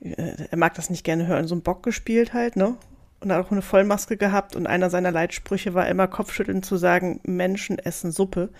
[0.00, 2.76] äh, er mag das nicht gerne hören, so ein Bock gespielt halt, ne?
[3.20, 7.20] und hat auch eine Vollmaske gehabt und einer seiner Leitsprüche war immer Kopfschütteln zu sagen,
[7.24, 8.50] Menschen essen Suppe.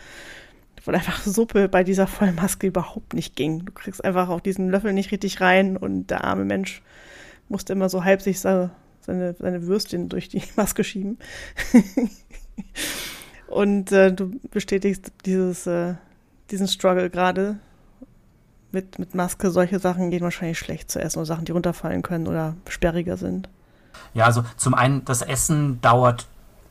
[0.84, 3.64] Weil einfach Suppe bei dieser Vollmaske überhaupt nicht ging.
[3.64, 6.82] Du kriegst einfach auch diesen Löffel nicht richtig rein und der arme Mensch
[7.48, 8.70] musste immer so halb sich seine,
[9.02, 11.18] seine Würstchen durch die Maske schieben.
[13.48, 15.94] Und äh, du bestätigst dieses, äh,
[16.50, 17.58] diesen Struggle gerade
[18.72, 19.50] mit, mit Maske.
[19.50, 23.48] Solche Sachen gehen wahrscheinlich schlecht zu essen oder Sachen, die runterfallen können oder sperriger sind.
[24.14, 26.26] Ja, also zum einen, das Essen dauert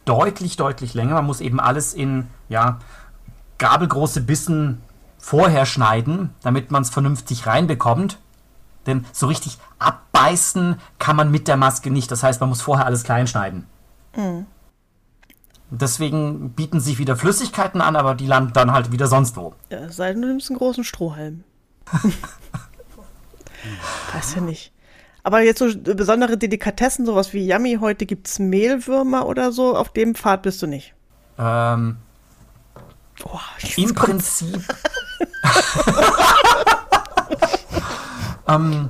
[0.06, 1.16] deutlich, deutlich länger.
[1.16, 2.80] Man muss eben alles in ja,
[3.58, 4.82] gabelgroße Bissen
[5.18, 8.20] vorher schneiden, damit man es vernünftig reinbekommt.
[8.86, 12.12] Denn so richtig abbeißen kann man mit der Maske nicht.
[12.12, 13.66] Das heißt, man muss vorher alles klein schneiden.
[14.16, 14.46] Mhm.
[15.72, 19.56] Deswegen bieten sich wieder Flüssigkeiten an, aber die landen dann halt wieder sonst wo.
[19.70, 21.44] Ja, sei denn, du nimmst einen großen Strohhalm.
[24.14, 24.72] Weiß ja nicht.
[25.24, 29.90] Aber jetzt so besondere Delikatessen, sowas wie Yummy, heute gibt es Mehlwürmer oder so, auf
[29.90, 30.94] dem Pfad bist du nicht.
[31.40, 31.98] Ähm,
[33.24, 33.40] oh,
[33.76, 34.62] Im Prinzip.
[38.48, 38.90] ähm,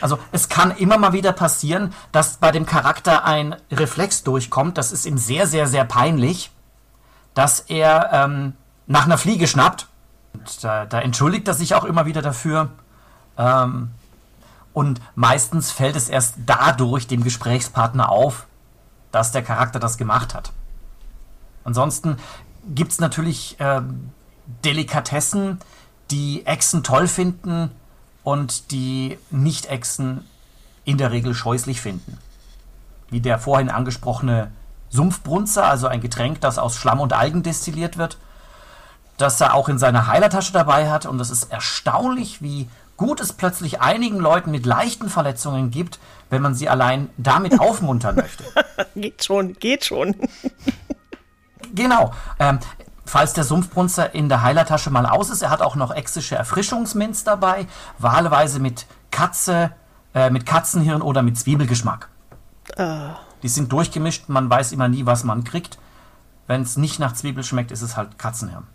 [0.00, 4.78] also es kann immer mal wieder passieren, dass bei dem Charakter ein Reflex durchkommt.
[4.78, 6.50] Das ist ihm sehr, sehr, sehr peinlich,
[7.34, 8.54] dass er ähm,
[8.86, 9.88] nach einer Fliege schnappt.
[10.34, 12.70] Und da, da, entschuldigt er sich auch immer wieder dafür.
[13.38, 13.90] Ähm,
[14.72, 18.46] und meistens fällt es erst dadurch dem Gesprächspartner auf,
[19.12, 20.52] dass der Charakter das gemacht hat.
[21.64, 22.18] Ansonsten
[22.74, 23.80] gibt es natürlich äh,
[24.64, 25.58] Delikatessen,
[26.10, 27.70] die Echsen toll finden
[28.26, 30.28] und die Nicht-Echsen
[30.84, 32.18] in der Regel scheußlich finden.
[33.08, 34.50] wie der vorhin angesprochene
[34.90, 38.18] Sumpfbrunzer, also ein Getränk, das aus Schlamm und Algen destilliert wird,
[39.16, 41.06] das er auch in seiner Heilertasche dabei hat.
[41.06, 46.42] Und es ist erstaunlich, wie gut es plötzlich einigen Leuten mit leichten Verletzungen gibt, wenn
[46.42, 48.42] man sie allein damit aufmuntern möchte.
[48.96, 50.16] geht schon, geht schon.
[51.72, 52.12] genau.
[52.40, 52.58] Ähm,
[53.06, 57.24] falls der Sumpfbrunzer in der Heilertasche mal aus ist, er hat auch noch exische Erfrischungsminz
[57.24, 57.66] dabei,
[57.98, 59.72] wahlweise mit Katze,
[60.14, 62.08] äh, mit Katzenhirn oder mit Zwiebelgeschmack.
[62.78, 63.10] Uh.
[63.42, 65.78] Die sind durchgemischt, man weiß immer nie, was man kriegt.
[66.46, 68.66] Wenn es nicht nach Zwiebel schmeckt, ist es halt Katzenhirn.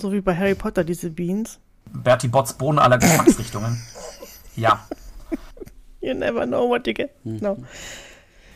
[0.00, 1.58] So wie bei Harry Potter, diese Beans.
[1.92, 3.80] Bertie Botts Bohnen aller Geschmacksrichtungen.
[4.56, 4.80] ja.
[6.00, 7.10] You never know what you get.
[7.24, 7.56] No.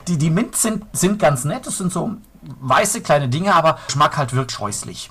[0.09, 4.17] Die, die Mint sind, sind ganz nett, das sind so weiße kleine Dinge, aber Geschmack
[4.17, 5.11] halt wirkt scheußlich.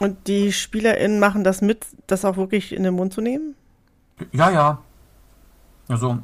[0.00, 3.54] Und die SpielerInnen machen das mit, das auch wirklich in den Mund zu nehmen?
[4.32, 4.78] Ja, ja.
[5.88, 6.20] Also,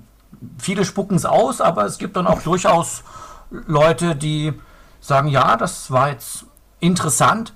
[0.58, 3.04] viele spucken es aus, aber es gibt dann auch durchaus
[3.50, 4.54] Leute, die
[5.00, 6.46] sagen, ja, das war jetzt
[6.80, 7.52] interessant,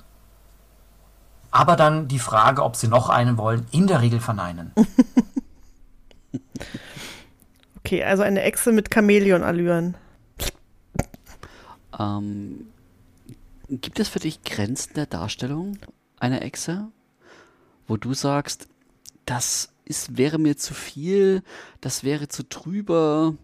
[1.50, 4.72] aber dann die Frage, ob sie noch einen wollen, in der Regel verneinen.
[7.78, 9.96] okay, also eine Echse mit Chamäleon-Allüren.
[11.98, 12.66] Ähm,
[13.70, 15.78] gibt es für dich Grenzen der Darstellung
[16.20, 16.88] einer Echse,
[17.86, 18.68] wo du sagst,
[19.26, 21.42] das ist, wäre mir zu viel,
[21.80, 23.34] das wäre zu trüber,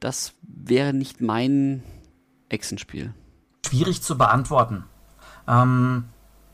[0.00, 1.82] das wäre nicht mein
[2.48, 3.12] Echsenspiel?
[3.66, 4.84] Schwierig zu beantworten.
[5.48, 6.04] Ähm,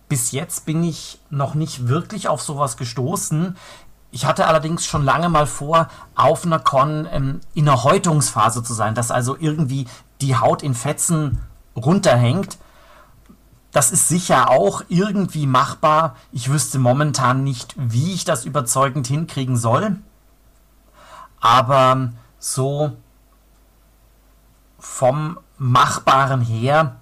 [0.08, 3.56] bis jetzt bin ich noch nicht wirklich auf sowas gestoßen.
[4.10, 8.74] Ich hatte allerdings schon lange mal vor, auf einer Con ähm, in einer Häutungsphase zu
[8.74, 9.86] sein, dass also irgendwie
[10.20, 11.40] die Haut in Fetzen
[11.74, 12.58] runterhängt.
[13.72, 16.14] Das ist sicher auch irgendwie machbar.
[16.30, 19.96] Ich wüsste momentan nicht, wie ich das überzeugend hinkriegen soll.
[21.40, 22.92] Aber so
[24.78, 26.96] vom Machbaren her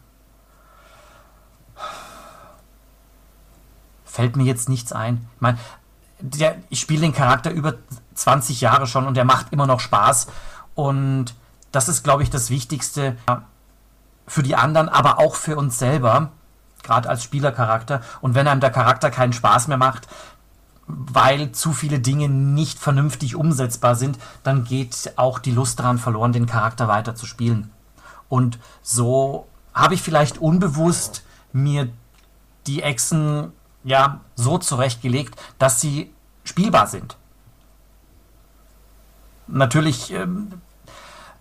[4.04, 5.28] fällt mir jetzt nichts ein.
[5.35, 5.59] Ich meine,
[6.20, 7.74] der, ich spiele den Charakter über
[8.14, 10.28] 20 Jahre schon und der macht immer noch Spaß.
[10.74, 11.35] Und
[11.72, 13.16] das ist, glaube ich, das Wichtigste
[14.26, 16.30] für die anderen, aber auch für uns selber,
[16.82, 18.02] gerade als Spielercharakter.
[18.20, 20.08] Und wenn einem der Charakter keinen Spaß mehr macht,
[20.86, 26.32] weil zu viele Dinge nicht vernünftig umsetzbar sind, dann geht auch die Lust daran verloren,
[26.32, 27.70] den Charakter weiter zu spielen.
[28.28, 31.88] Und so habe ich vielleicht unbewusst mir
[32.66, 33.52] die Echsen
[33.84, 36.12] ja so zurechtgelegt, dass sie
[36.44, 37.16] spielbar sind.
[39.46, 40.60] Natürlich ähm,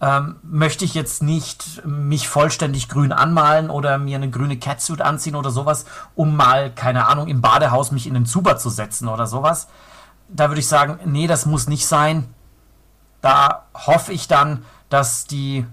[0.01, 5.35] ähm, möchte ich jetzt nicht mich vollständig grün anmalen oder mir eine grüne Catsuit anziehen
[5.35, 5.85] oder sowas,
[6.15, 9.67] um mal, keine Ahnung, im Badehaus mich in den Zuber zu setzen oder sowas.
[10.29, 12.33] Da würde ich sagen, nee, das muss nicht sein.
[13.21, 15.65] Da hoffe ich dann, dass die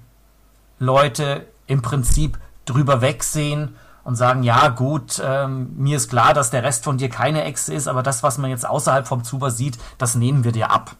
[0.78, 6.62] Leute im Prinzip drüber wegsehen und sagen, ja gut, ähm, mir ist klar, dass der
[6.62, 9.78] Rest von dir keine Echse ist, aber das, was man jetzt außerhalb vom Zuber sieht,
[9.98, 10.96] das nehmen wir dir ab.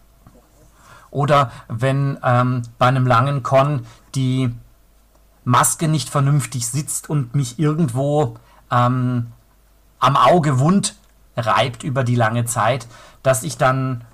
[1.17, 4.53] Oder wenn ähm, bei einem langen Con die
[5.43, 8.35] Maske nicht vernünftig sitzt und mich irgendwo
[8.69, 9.31] ähm,
[9.97, 10.95] am Auge wund
[11.35, 12.85] reibt über die lange Zeit,
[13.23, 14.05] dass ich dann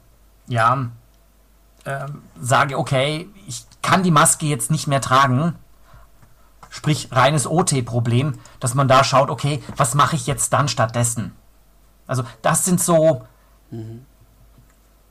[0.48, 0.92] ja
[1.84, 2.06] äh,
[2.40, 5.56] sage, okay, ich kann die Maske jetzt nicht mehr tragen,
[6.70, 11.36] sprich reines OT-Problem, dass man da schaut, okay, was mache ich jetzt dann stattdessen?
[12.08, 13.24] Also das sind so
[13.72, 14.06] mhm.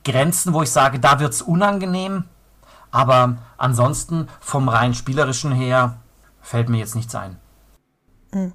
[0.03, 2.25] Grenzen, wo ich sage, da wird es unangenehm,
[2.91, 5.97] aber ansonsten vom rein spielerischen her
[6.41, 7.37] fällt mir jetzt nichts ein.
[8.33, 8.53] Mhm.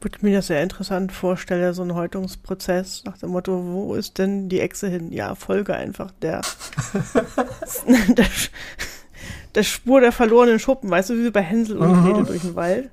[0.00, 4.48] Würde mir das sehr interessant vorstellen, so ein Häutungsprozess nach dem Motto, wo ist denn
[4.48, 5.10] die Echse hin?
[5.10, 6.42] Ja, folge einfach der,
[8.08, 8.26] der,
[9.56, 12.04] der Spur der verlorenen Schuppen, weißt du, wie bei Hänsel und mhm.
[12.04, 12.90] Gretel durch den Wald.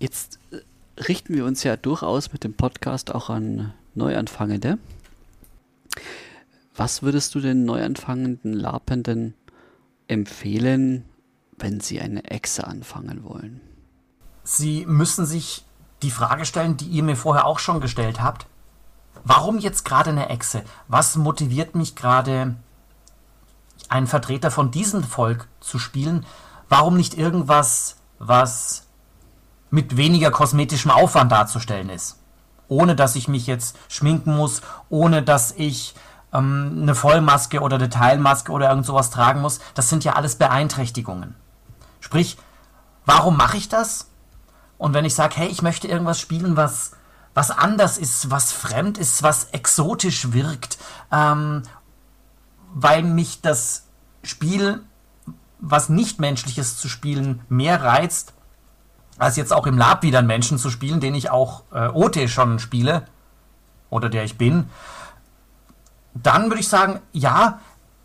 [0.00, 0.56] Jetzt äh,
[1.00, 4.78] richten wir uns ja durchaus mit dem Podcast auch an Neuanfangende.
[6.74, 9.34] Was würdest du den Neuanfangenden Lapenden
[10.08, 11.04] empfehlen,
[11.58, 13.60] wenn sie eine Echse anfangen wollen?
[14.44, 15.64] Sie müssen sich
[16.02, 18.46] die Frage stellen, die ihr mir vorher auch schon gestellt habt.
[19.24, 20.64] Warum jetzt gerade eine Echse?
[20.88, 22.56] Was motiviert mich gerade
[23.88, 26.24] einen Vertreter von diesem Volk zu spielen,
[26.68, 28.86] warum nicht irgendwas, was
[29.70, 32.21] mit weniger kosmetischem Aufwand darzustellen ist?
[32.72, 35.94] Ohne dass ich mich jetzt schminken muss, ohne dass ich
[36.32, 39.60] ähm, eine Vollmaske oder eine Teilmaske oder irgend sowas tragen muss.
[39.74, 41.34] Das sind ja alles Beeinträchtigungen.
[42.00, 42.36] Sprich,
[43.04, 44.08] warum mache ich das?
[44.78, 46.92] Und wenn ich sage, hey, ich möchte irgendwas spielen, was,
[47.34, 50.78] was anders ist, was fremd ist, was exotisch wirkt
[51.12, 51.62] ähm,
[52.74, 53.84] weil mich das
[54.22, 54.82] Spiel
[55.62, 58.34] was Nichtmenschliches zu spielen mehr reizt,
[59.18, 62.28] als jetzt auch im Lab wieder einen Menschen zu spielen, den ich auch äh, OT
[62.28, 63.06] schon spiele
[63.90, 64.68] oder der ich bin,
[66.14, 67.60] dann würde ich sagen, ja,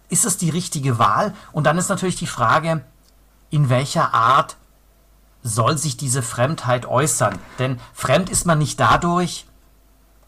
[0.09, 1.33] ist es die richtige Wahl?
[1.51, 2.83] Und dann ist natürlich die Frage,
[3.49, 4.57] in welcher Art
[5.43, 7.37] soll sich diese Fremdheit äußern?
[7.59, 9.45] Denn fremd ist man nicht dadurch,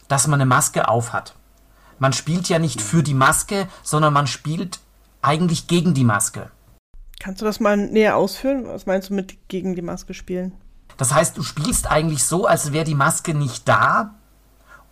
[0.07, 1.35] dass man eine Maske aufhat.
[1.99, 4.79] Man spielt ja nicht für die Maske, sondern man spielt
[5.21, 6.49] eigentlich gegen die Maske.
[7.19, 8.65] Kannst du das mal näher ausführen?
[8.65, 10.53] Was meinst du mit gegen die Maske spielen?
[10.99, 14.15] Das heißt, du spielst eigentlich so, als wäre die Maske nicht da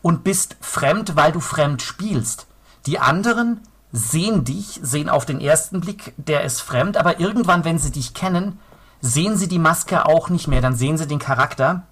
[0.02, 2.48] und bist fremd, weil du fremd spielst.
[2.86, 3.60] Die anderen
[3.92, 8.14] sehen dich, sehen auf den ersten Blick, der ist fremd, aber irgendwann, wenn sie dich
[8.14, 8.58] kennen,
[9.02, 11.84] sehen sie die Maske auch nicht mehr, dann sehen sie den Charakter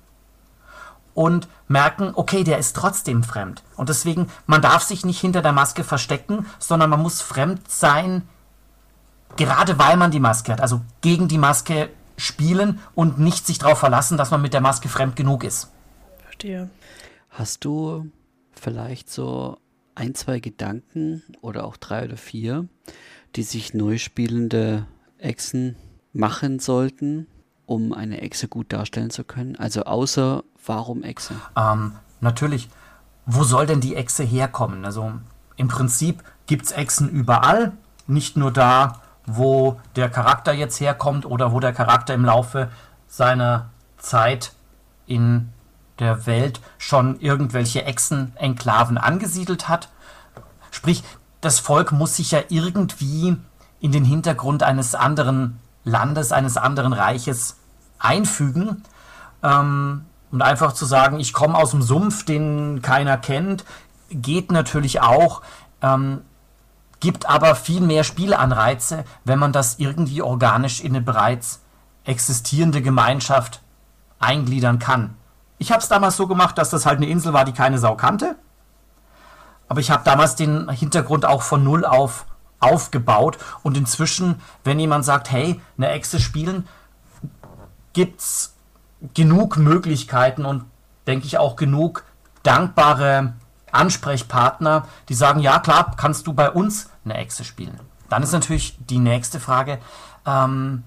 [1.13, 3.63] und merken, okay, der ist trotzdem fremd.
[3.75, 8.21] Und deswegen, man darf sich nicht hinter der Maske verstecken, sondern man muss fremd sein,
[9.35, 10.61] gerade weil man die Maske hat.
[10.61, 14.89] Also gegen die Maske spielen und nicht sich darauf verlassen, dass man mit der Maske
[14.89, 15.71] fremd genug ist.
[16.23, 16.69] Verstehe.
[17.29, 18.09] Hast du
[18.53, 19.57] vielleicht so
[19.95, 22.67] ein, zwei Gedanken oder auch drei oder vier,
[23.35, 24.87] die sich neu spielende
[25.17, 25.75] Echsen
[26.13, 27.27] machen sollten,
[27.65, 29.55] um eine Echse gut darstellen zu können?
[29.55, 31.35] Also außer warum Echse?
[31.57, 32.69] Ähm, natürlich,
[33.25, 34.85] wo soll denn die Echse herkommen?
[34.85, 35.13] Also
[35.57, 37.73] im Prinzip gibt es Echsen überall,
[38.07, 42.69] nicht nur da, wo der Charakter jetzt herkommt oder wo der Charakter im Laufe
[43.07, 44.53] seiner Zeit
[45.07, 45.49] in
[45.99, 49.89] der Welt schon irgendwelche Echsen-Enklaven angesiedelt hat.
[50.71, 51.03] Sprich,
[51.41, 53.37] das Volk muss sich ja irgendwie
[53.79, 57.57] in den Hintergrund eines anderen Landes, eines anderen Reiches
[57.99, 58.83] einfügen.
[59.43, 63.63] Ähm, und einfach zu sagen, ich komme aus dem Sumpf, den keiner kennt,
[64.09, 65.41] geht natürlich auch,
[65.81, 66.21] ähm,
[67.05, 71.61] gibt aber viel mehr Spielanreize, wenn man das irgendwie organisch in eine bereits
[72.03, 73.61] existierende Gemeinschaft
[74.17, 75.15] eingliedern kann.
[75.59, 77.93] Ich habe es damals so gemacht, dass das halt eine Insel war, die keine Sau
[77.93, 78.37] kannte.
[79.67, 82.25] Aber ich habe damals den Hintergrund auch von null auf
[82.59, 83.37] aufgebaut.
[83.61, 86.67] Und inzwischen, wenn jemand sagt, hey, eine Echse spielen,
[87.93, 88.55] gibt es
[89.13, 90.65] genug Möglichkeiten und
[91.05, 92.03] denke ich auch genug
[92.41, 93.33] dankbare
[93.71, 97.79] Ansprechpartner, die sagen, ja klar, kannst du bei uns eine Echse spielen.
[98.09, 99.79] Dann ist natürlich die nächste Frage,
[100.25, 100.83] ähm,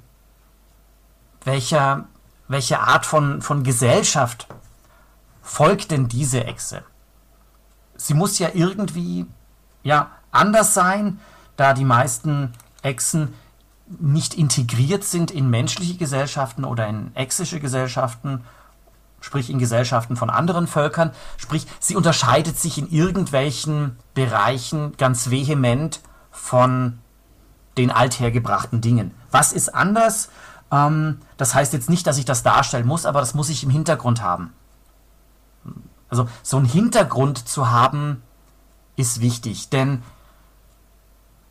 [1.45, 2.05] welcher,
[2.49, 4.47] welche Art von, von Gesellschaft
[5.43, 6.83] folgt denn diese Echse?
[7.97, 9.27] Sie muss ja irgendwie
[9.83, 11.21] ja, anders sein,
[11.57, 12.53] da die meisten
[12.83, 13.35] Echsen
[13.99, 18.45] nicht integriert sind in menschliche Gesellschaften oder in exische Gesellschaften,
[19.21, 26.01] sprich in Gesellschaften von anderen Völkern, sprich sie unterscheidet sich in irgendwelchen Bereichen ganz vehement
[26.39, 26.99] von
[27.77, 29.15] den althergebrachten Dingen.
[29.31, 30.31] Was ist anders?
[30.71, 33.71] Ähm, das heißt jetzt nicht, dass ich das darstellen muss, aber das muss ich im
[33.71, 34.53] Hintergrund haben.
[36.09, 38.23] Also so einen Hintergrund zu haben,
[38.97, 40.03] ist wichtig, denn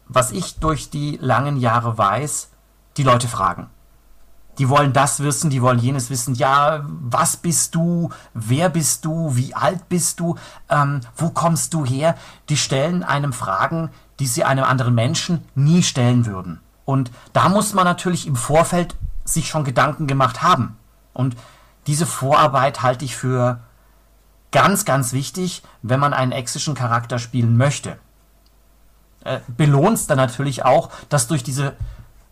[0.07, 2.49] was ich durch die langen Jahre weiß,
[2.97, 3.69] die Leute fragen.
[4.57, 6.33] Die wollen das wissen, die wollen jenes wissen.
[6.33, 8.09] Ja, was bist du?
[8.33, 9.35] Wer bist du?
[9.35, 10.35] Wie alt bist du?
[10.67, 12.15] Ähm, wo kommst du her?
[12.49, 16.59] Die stellen einem Fragen, die sie einem anderen Menschen nie stellen würden.
[16.85, 18.95] Und da muss man natürlich im Vorfeld
[19.25, 20.77] sich schon Gedanken gemacht haben.
[21.13, 21.35] Und
[21.85, 23.59] diese Vorarbeit halte ich für
[24.51, 27.97] ganz, ganz wichtig, wenn man einen exischen Charakter spielen möchte
[29.27, 31.73] äh, belohnst dann natürlich auch, dass durch diese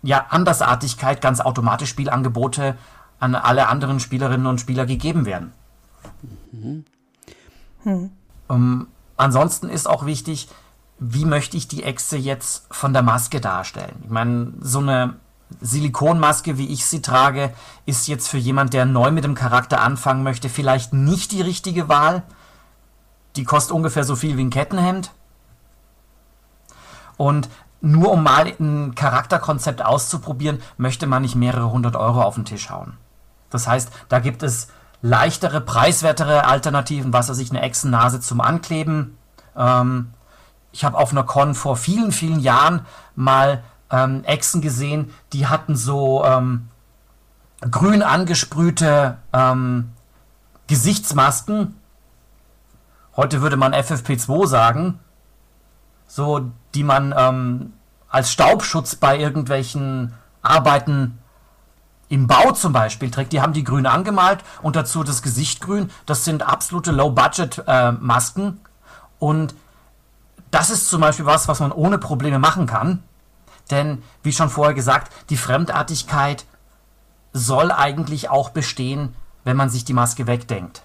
[0.02, 2.78] ja, Andersartigkeit ganz automatisch Spielangebote
[3.20, 5.52] an alle anderen Spielerinnen und Spieler gegeben werden.
[6.54, 6.86] Mhm.
[7.84, 8.12] Hm.
[8.48, 10.48] Um, ansonsten ist auch wichtig,
[11.00, 14.02] wie möchte ich die Echse jetzt von der Maske darstellen?
[14.04, 15.16] Ich meine, so eine
[15.62, 17.54] Silikonmaske, wie ich sie trage,
[17.86, 21.90] ist jetzt für jemand, der neu mit dem Charakter anfangen möchte, vielleicht nicht die richtige
[21.90, 22.24] Wahl.
[23.36, 25.12] Die kostet ungefähr so viel wie ein Kettenhemd.
[27.18, 27.50] Und
[27.82, 32.70] nur um mal ein Charakterkonzept auszuprobieren, möchte man nicht mehrere hundert Euro auf den Tisch
[32.70, 32.98] hauen.
[33.50, 34.70] Das heißt, da gibt es
[35.02, 39.18] leichtere, preiswertere Alternativen, was weiß ich, eine Echsennase zum Ankleben.
[39.56, 40.10] Ähm,
[40.76, 45.78] ich habe auf einer Con vor vielen, vielen Jahren mal ähm, Echsen gesehen, die hatten
[45.78, 46.68] so ähm,
[47.72, 49.92] grün angesprühte ähm,
[50.68, 51.80] Gesichtsmasken.
[53.16, 55.00] Heute würde man FFP2 sagen
[56.08, 57.74] so die man ähm,
[58.10, 61.20] als Staubschutz bei irgendwelchen Arbeiten
[62.08, 65.90] im Bau zum Beispiel trägt, die haben die grün angemalt und dazu das Gesicht grün.
[66.06, 68.48] Das sind absolute Low-Budget-Masken.
[68.48, 68.70] Äh,
[69.18, 69.56] und
[70.56, 73.04] das ist zum Beispiel was, was man ohne Probleme machen kann.
[73.72, 76.46] Denn, wie schon vorher gesagt, die Fremdartigkeit
[77.34, 80.84] soll eigentlich auch bestehen, wenn man sich die Maske wegdenkt.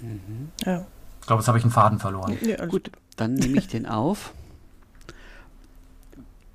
[0.00, 0.50] Mhm.
[0.64, 0.84] Ja.
[1.20, 2.36] Ich glaube, jetzt habe ich einen Faden verloren.
[2.42, 4.32] Ja, Gut, dann nehme ich den auf.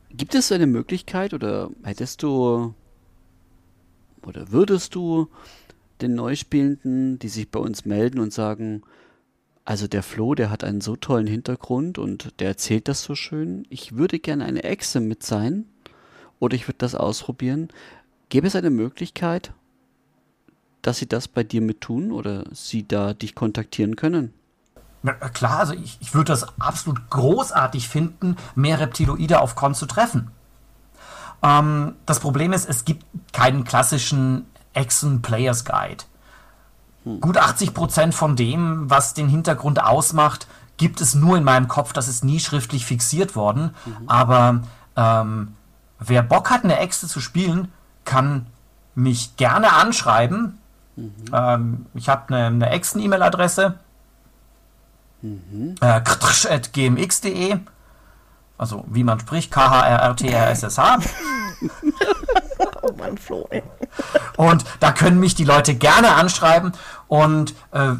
[0.09, 2.73] Gibt es eine Möglichkeit oder hättest du
[4.23, 5.29] oder würdest du
[6.01, 8.81] den Neuspielenden, die sich bei uns melden und sagen,
[9.65, 13.65] also der Flo, der hat einen so tollen Hintergrund und der erzählt das so schön.
[13.69, 15.65] Ich würde gerne eine Echse mit sein
[16.39, 17.69] oder ich würde das ausprobieren.
[18.29, 19.53] Gäbe es eine Möglichkeit,
[20.83, 24.33] dass sie das bei dir mit tun oder sie da dich kontaktieren können?
[25.01, 29.87] Na klar, also ich, ich würde das absolut großartig finden, mehr Reptiloide auf Con zu
[29.87, 30.29] treffen.
[31.41, 33.03] Ähm, das Problem ist, es gibt
[33.33, 36.03] keinen klassischen Echsen Players Guide.
[37.21, 40.47] Gut 80 Prozent von dem, was den Hintergrund ausmacht,
[40.77, 41.93] gibt es nur in meinem Kopf.
[41.93, 43.75] Das ist nie schriftlich fixiert worden.
[43.85, 44.09] Mhm.
[44.09, 44.61] Aber
[44.95, 45.55] ähm,
[45.99, 47.71] wer Bock hat, eine Echse zu spielen,
[48.05, 48.47] kann
[48.95, 50.57] mich gerne anschreiben.
[50.95, 51.13] Mhm.
[51.31, 53.75] Ähm, ich habe eine, eine Echsen-E-Mail-Adresse.
[55.21, 55.75] Mhm.
[55.81, 56.01] Äh,
[56.71, 57.59] gmx.de.
[58.57, 60.99] Also wie man spricht, K-H-R-R-T-R-S-S-H.
[62.81, 63.63] oh Mann, Flo, ey.
[64.37, 66.71] Und da können mich die Leute gerne anschreiben
[67.07, 67.93] und äh,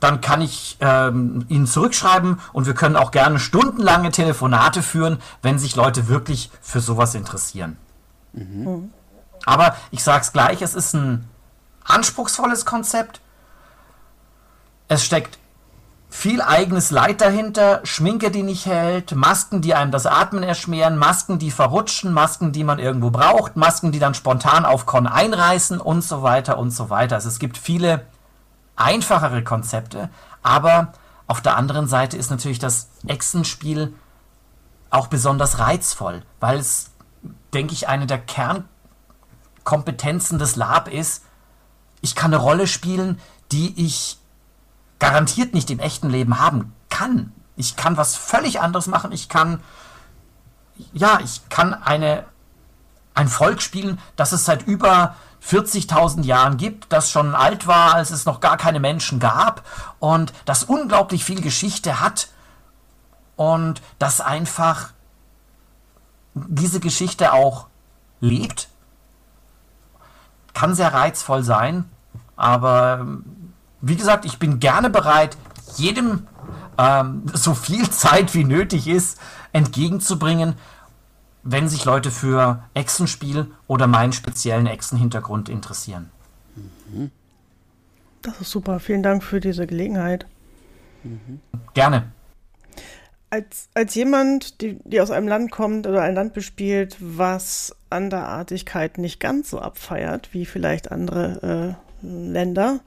[0.00, 5.58] dann kann ich ähm, ihnen zurückschreiben und wir können auch gerne stundenlange Telefonate führen, wenn
[5.58, 7.76] sich Leute wirklich für sowas interessieren.
[8.32, 8.90] Mhm.
[9.44, 11.28] Aber ich sage es gleich, es ist ein
[11.84, 13.20] anspruchsvolles Konzept.
[14.88, 15.38] Es steckt
[16.08, 21.38] viel eigenes Leid dahinter, Schminke, die nicht hält, Masken, die einem das Atmen erschweren, Masken,
[21.38, 26.02] die verrutschen, Masken, die man irgendwo braucht, Masken, die dann spontan auf Con einreißen und
[26.02, 27.14] so weiter und so weiter.
[27.14, 28.02] Also es gibt viele
[28.80, 30.10] einfachere Konzepte,
[30.42, 30.92] aber
[31.26, 33.94] auf der anderen Seite ist natürlich das Echsenspiel
[34.90, 36.90] auch besonders reizvoll, weil es,
[37.54, 41.24] denke ich, eine der Kernkompetenzen des Lab ist.
[42.00, 43.20] Ich kann eine Rolle spielen,
[43.52, 44.18] die ich
[44.98, 47.32] garantiert nicht im echten Leben haben kann.
[47.56, 49.12] Ich kann was völlig anderes machen.
[49.12, 49.60] Ich kann,
[50.92, 52.24] ja, ich kann eine,
[53.14, 55.14] ein Volk spielen, das es seit über
[55.44, 59.62] 40.000 Jahren gibt, das schon alt war, als es noch gar keine Menschen gab
[59.98, 62.28] und das unglaublich viel Geschichte hat
[63.36, 64.90] und das einfach
[66.34, 67.66] diese Geschichte auch
[68.20, 68.68] lebt.
[70.52, 71.88] Kann sehr reizvoll sein,
[72.36, 73.06] aber
[73.80, 75.36] wie gesagt, ich bin gerne bereit,
[75.76, 76.26] jedem
[76.76, 79.18] ähm, so viel Zeit wie nötig ist
[79.52, 80.54] entgegenzubringen,
[81.42, 86.10] wenn sich Leute für Echsenspiel oder meinen speziellen Echsenhintergrund interessieren.
[86.56, 87.10] Mhm.
[88.22, 88.80] Das ist super.
[88.80, 90.26] Vielen Dank für diese Gelegenheit.
[91.02, 91.40] Mhm.
[91.74, 92.12] Gerne.
[93.30, 98.98] Als, als jemand, die, die aus einem Land kommt oder ein Land bespielt, was Anderartigkeit
[98.98, 102.80] nicht ganz so abfeiert wie vielleicht andere äh, Länder,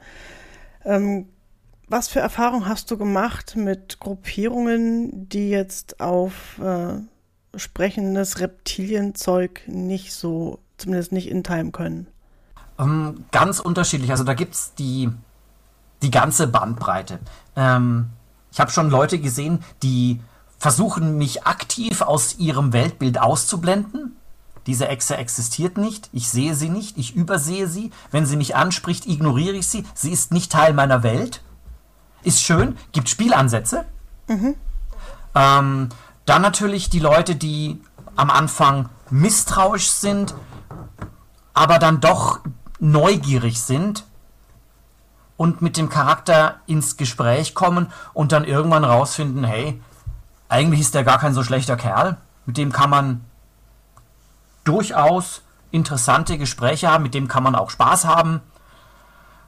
[0.83, 1.29] ähm,
[1.87, 6.95] was für Erfahrungen hast du gemacht mit Gruppierungen, die jetzt auf äh,
[7.55, 12.07] sprechendes Reptilienzeug nicht so, zumindest nicht in Time können?
[12.79, 14.11] Ähm, ganz unterschiedlich.
[14.11, 15.09] Also da gibt es die,
[16.01, 17.19] die ganze Bandbreite.
[17.55, 18.09] Ähm,
[18.51, 20.21] ich habe schon Leute gesehen, die
[20.57, 24.15] versuchen, mich aktiv aus ihrem Weltbild auszublenden
[24.65, 27.91] diese Echse existiert nicht, ich sehe sie nicht, ich übersehe sie.
[28.11, 29.85] Wenn sie mich anspricht, ignoriere ich sie.
[29.93, 31.41] Sie ist nicht Teil meiner Welt.
[32.23, 33.85] Ist schön, gibt Spielansätze.
[34.27, 34.55] Mhm.
[35.35, 35.89] Ähm,
[36.25, 37.81] dann natürlich die Leute, die
[38.15, 40.33] am Anfang misstrauisch sind,
[41.53, 42.39] aber dann doch
[42.79, 44.05] neugierig sind
[45.37, 49.81] und mit dem Charakter ins Gespräch kommen und dann irgendwann rausfinden, hey,
[50.49, 53.25] eigentlich ist der gar kein so schlechter Kerl, mit dem kann man
[54.63, 58.41] durchaus interessante Gespräche haben, mit dem kann man auch Spaß haben.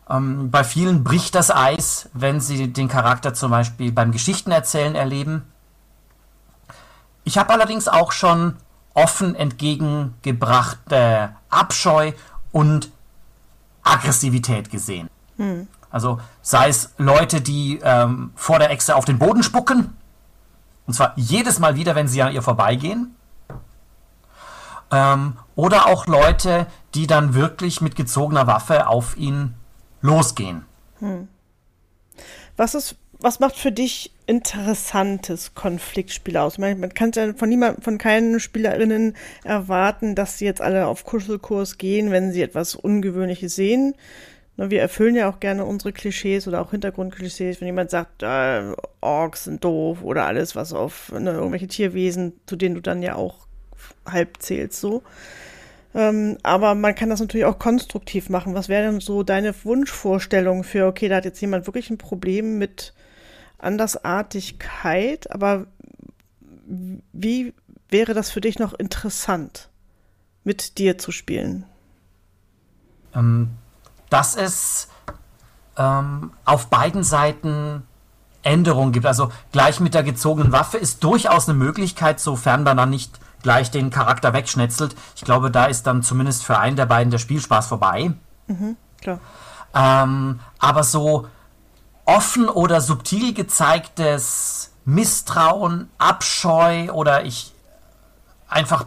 [0.09, 5.43] Ähm, bei vielen bricht das Eis, wenn sie den Charakter zum Beispiel beim Geschichtenerzählen erleben.
[7.25, 8.55] Ich habe allerdings auch schon
[8.93, 12.13] offen entgegengebrachte Abscheu
[12.51, 12.91] und
[13.83, 15.09] Aggressivität gesehen.
[15.37, 15.67] Hm.
[15.89, 19.95] Also sei es Leute, die ähm, vor der Echse auf den Boden spucken,
[20.87, 23.15] und zwar jedes Mal wieder, wenn sie an ihr vorbeigehen,
[24.91, 29.55] ähm, oder auch Leute, die dann wirklich mit gezogener Waffe auf ihn
[30.01, 30.65] losgehen.
[30.99, 31.27] Hm.
[32.55, 32.95] Was ist,
[33.25, 36.59] was macht für dich interessantes Konfliktspiel aus?
[36.59, 41.05] Man, man kann ja von niemand, von keinen Spielerinnen erwarten, dass sie jetzt alle auf
[41.05, 43.95] Kuschelkurs gehen, wenn sie etwas Ungewöhnliches sehen.
[44.57, 49.45] Wir erfüllen ja auch gerne unsere Klischees oder auch Hintergrundklischees, wenn jemand sagt, äh, Orks
[49.45, 53.47] sind doof oder alles, was auf ne, irgendwelche Tierwesen, zu denen du dann ja auch
[54.05, 55.01] halb zählst so.
[55.95, 58.53] Ähm, aber man kann das natürlich auch konstruktiv machen.
[58.53, 62.59] Was wäre denn so deine Wunschvorstellung für, okay, da hat jetzt jemand wirklich ein Problem
[62.59, 62.93] mit
[63.65, 65.67] Andersartigkeit, aber
[67.13, 67.53] wie
[67.89, 69.69] wäre das für dich noch interessant,
[70.43, 71.65] mit dir zu spielen?
[73.13, 73.49] Ähm,
[74.09, 74.89] dass es
[75.77, 77.83] ähm, auf beiden Seiten
[78.43, 79.05] Änderungen gibt.
[79.05, 83.71] Also gleich mit der gezogenen Waffe ist durchaus eine Möglichkeit, sofern man dann nicht gleich
[83.71, 84.95] den Charakter wegschnetzelt.
[85.15, 88.13] Ich glaube, da ist dann zumindest für einen der beiden der Spielspaß vorbei.
[88.47, 89.19] Mhm, klar.
[89.73, 91.27] Ähm, aber so
[92.05, 97.53] offen oder subtil gezeigtes Misstrauen, Abscheu oder ich
[98.47, 98.85] einfach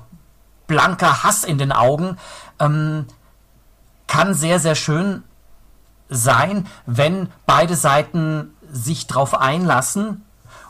[0.66, 2.18] blanker Hass in den Augen
[2.60, 3.06] ähm,
[4.06, 5.24] kann sehr, sehr schön
[6.08, 10.24] sein, wenn beide Seiten sich drauf einlassen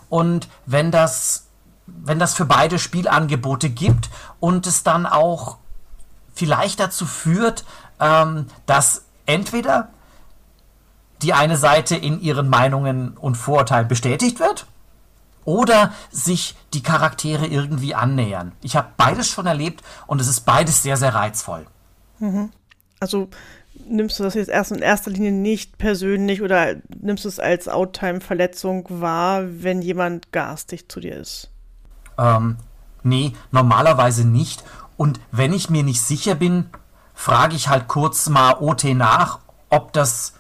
[0.09, 1.47] und wenn das,
[1.87, 4.09] wenn das für beide Spielangebote gibt
[4.41, 5.59] und es dann auch
[6.35, 7.65] vielleicht dazu führt,
[8.01, 9.89] ähm, dass entweder
[11.23, 14.67] die eine Seite in ihren Meinungen und Vorurteilen bestätigt wird
[15.45, 18.53] oder sich die Charaktere irgendwie annähern.
[18.61, 21.67] Ich habe beides schon erlebt und es ist beides sehr, sehr reizvoll.
[22.19, 22.51] Mhm.
[23.01, 23.29] Also
[23.89, 27.69] nimmst du das jetzt erst in erster Linie nicht persönlich oder nimmst du es als
[27.69, 31.51] Outtime-Verletzung wahr, wenn jemand garstig zu dir ist?
[32.19, 32.57] Ähm,
[33.03, 34.65] nee, normalerweise nicht.
[34.97, 36.67] Und wenn ich mir nicht sicher bin,
[37.15, 39.39] frage ich halt kurz mal OT nach,
[39.71, 40.35] ob das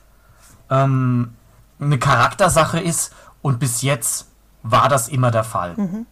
[0.70, 1.34] ähm,
[1.80, 3.14] eine Charaktersache ist.
[3.42, 4.28] Und bis jetzt
[4.62, 5.74] war das immer der Fall.
[5.76, 6.06] Mhm.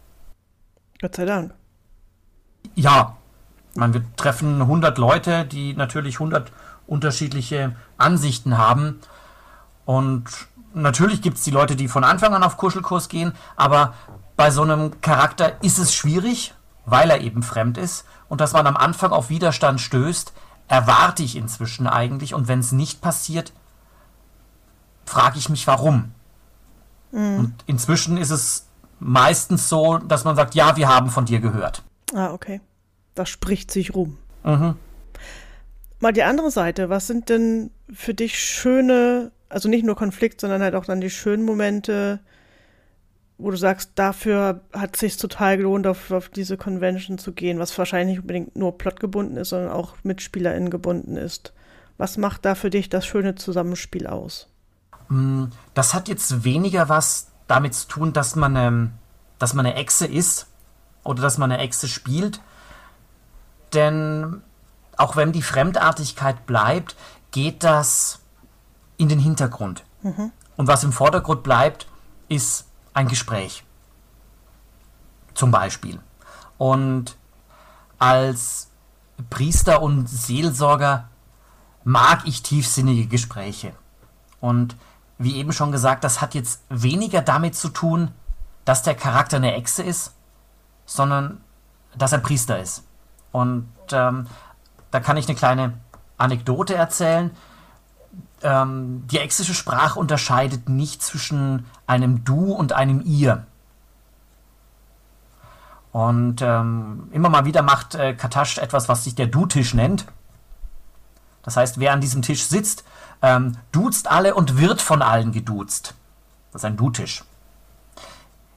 [0.99, 1.53] Gott sei Dank.
[2.75, 3.17] Ja,
[3.77, 6.51] meine, wir treffen 100 Leute, die natürlich 100
[6.87, 8.99] unterschiedliche Ansichten haben.
[9.85, 10.25] Und
[10.73, 13.93] natürlich gibt es die Leute, die von Anfang an auf Kuschelkurs gehen, aber
[14.35, 16.53] bei so einem Charakter ist es schwierig,
[16.85, 18.05] weil er eben fremd ist.
[18.29, 20.33] Und dass man am Anfang auf Widerstand stößt,
[20.67, 22.33] erwarte ich inzwischen eigentlich.
[22.33, 23.53] Und wenn es nicht passiert,
[25.07, 26.11] frage ich mich, warum.
[27.11, 27.39] Mhm.
[27.39, 28.67] Und inzwischen ist es
[28.99, 31.83] meistens so, dass man sagt, ja, wir haben von dir gehört.
[32.13, 32.61] Ah, okay.
[33.15, 34.17] Das spricht sich rum.
[34.43, 34.75] Mhm.
[35.99, 40.61] Mal die andere Seite, was sind denn für dich schöne, also nicht nur Konflikt, sondern
[40.61, 42.19] halt auch dann die schönen Momente,
[43.39, 47.59] wo du sagst, dafür hat es sich total gelohnt, auf, auf diese Convention zu gehen,
[47.59, 51.53] was wahrscheinlich nicht unbedingt nur plotgebunden ist, sondern auch mit SpielerInnen gebunden ist.
[51.97, 54.49] Was macht da für dich das schöne Zusammenspiel aus?
[55.09, 58.93] Mm, das hat jetzt weniger was damit zu tun, dass man, ähm,
[59.39, 60.47] dass man eine Echse ist
[61.03, 62.41] oder dass man eine Echse spielt.
[63.73, 64.41] Denn
[64.97, 66.95] auch wenn die Fremdartigkeit bleibt,
[67.31, 68.19] geht das
[68.97, 69.83] in den Hintergrund.
[70.01, 70.31] Mhm.
[70.55, 71.87] Und was im Vordergrund bleibt,
[72.29, 73.63] ist ein Gespräch.
[75.33, 75.99] Zum Beispiel.
[76.57, 77.15] Und
[77.99, 78.69] als
[79.29, 81.09] Priester und Seelsorger
[81.83, 83.73] mag ich tiefsinnige Gespräche.
[84.39, 84.75] Und
[85.17, 88.11] wie eben schon gesagt, das hat jetzt weniger damit zu tun,
[88.65, 90.13] dass der Charakter eine Echse ist,
[90.85, 91.41] sondern
[91.97, 92.83] dass er Priester ist.
[93.31, 94.27] Und ähm,
[94.91, 95.73] da kann ich eine kleine
[96.17, 97.31] Anekdote erzählen.
[98.41, 103.45] Ähm, die exische Sprache unterscheidet nicht zwischen einem Du und einem Ihr.
[105.91, 110.05] Und ähm, immer mal wieder macht äh, Katasch etwas, was sich der Du-Tisch nennt.
[111.41, 112.83] Das heißt, wer an diesem Tisch sitzt,
[113.21, 115.93] ähm, duzt alle und wird von allen geduzt.
[116.51, 117.23] Das ist ein Du-Tisch.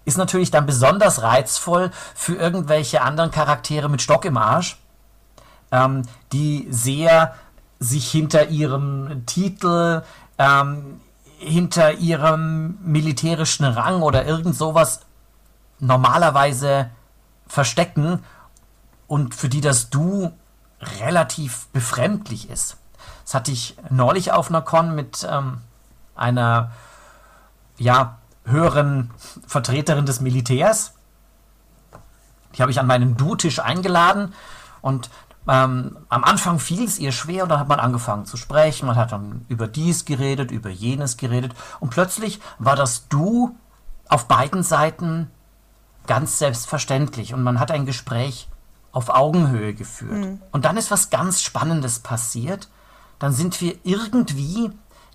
[0.05, 4.79] Ist natürlich dann besonders reizvoll für irgendwelche anderen Charaktere mit Stock im Arsch,
[5.71, 6.03] ähm,
[6.33, 7.35] die sehr
[7.79, 10.03] sich hinter ihrem Titel,
[10.39, 11.01] ähm,
[11.39, 15.01] hinter ihrem militärischen Rang oder irgend sowas
[15.79, 16.91] normalerweise
[17.47, 18.23] verstecken
[19.07, 20.33] und für die das Du
[21.01, 22.77] relativ befremdlich ist.
[23.31, 25.59] Das hatte ich neulich auf einer Con mit ähm,
[26.17, 26.73] einer
[27.79, 29.13] ja, höheren
[29.47, 30.95] Vertreterin des Militärs.
[32.53, 34.35] Die habe ich an meinen Du-Tisch eingeladen
[34.81, 35.11] und
[35.47, 38.97] ähm, am Anfang fiel es ihr schwer und dann hat man angefangen zu sprechen, man
[38.97, 43.57] hat dann über dies geredet, über jenes geredet und plötzlich war das Du
[44.09, 45.31] auf beiden Seiten
[46.09, 48.49] ganz selbstverständlich und man hat ein Gespräch
[48.91, 50.19] auf Augenhöhe geführt.
[50.19, 50.43] Mhm.
[50.51, 52.69] Und dann ist was ganz Spannendes passiert.
[53.21, 54.73] Dann sind wir irgendwie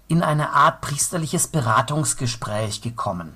[0.08, 3.36] in eine Art priesterliches Beratungsgespräch gekommen.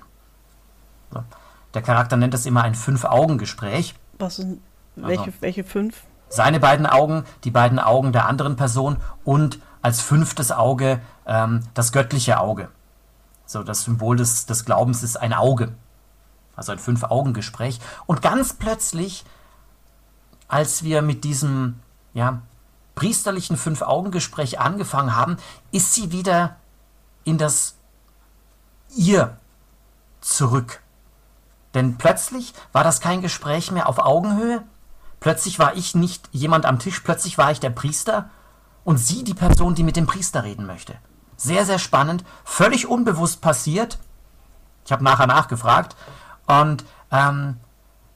[1.74, 3.94] Der Charakter nennt das immer ein Fünf-Augen-Gespräch.
[4.18, 4.62] Was sind,
[4.96, 6.02] welche, also, welche fünf?
[6.30, 11.92] seine beiden Augen, die beiden Augen der anderen Person und als fünftes Auge ähm, das
[11.92, 12.68] göttliche Auge.
[13.44, 15.74] So, das Symbol des, des Glaubens ist ein Auge.
[16.54, 17.80] Also ein Fünf-Augen-Gespräch.
[18.06, 19.24] Und ganz plötzlich
[20.46, 21.80] als wir mit diesem
[22.12, 22.42] ja,
[23.00, 25.38] priesterlichen Fünf-Augen-Gespräch angefangen haben,
[25.72, 26.56] ist sie wieder
[27.24, 27.76] in das
[28.94, 29.38] Ihr
[30.20, 30.82] zurück.
[31.72, 34.62] Denn plötzlich war das kein Gespräch mehr auf Augenhöhe.
[35.18, 38.28] Plötzlich war ich nicht jemand am Tisch, plötzlich war ich der Priester
[38.84, 40.94] und sie die Person, die mit dem Priester reden möchte.
[41.38, 43.98] Sehr, sehr spannend, völlig unbewusst passiert.
[44.84, 45.96] Ich habe nachher nachgefragt
[46.46, 47.56] und ähm,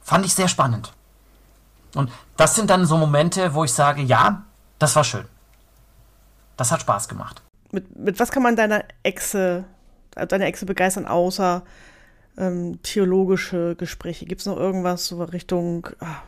[0.03, 0.93] fand ich sehr spannend.
[1.95, 4.43] Und das sind dann so Momente, wo ich sage, ja,
[4.85, 5.25] das war schön.
[6.59, 7.43] Das hat Spaß gemacht.
[7.73, 9.65] Mit, mit was kann man deiner Exe,
[10.15, 11.63] deine Exe begeistern, außer
[12.37, 14.27] ähm, theologische Gespräche?
[14.27, 16.23] Gibt es noch irgendwas so Richtung, ah,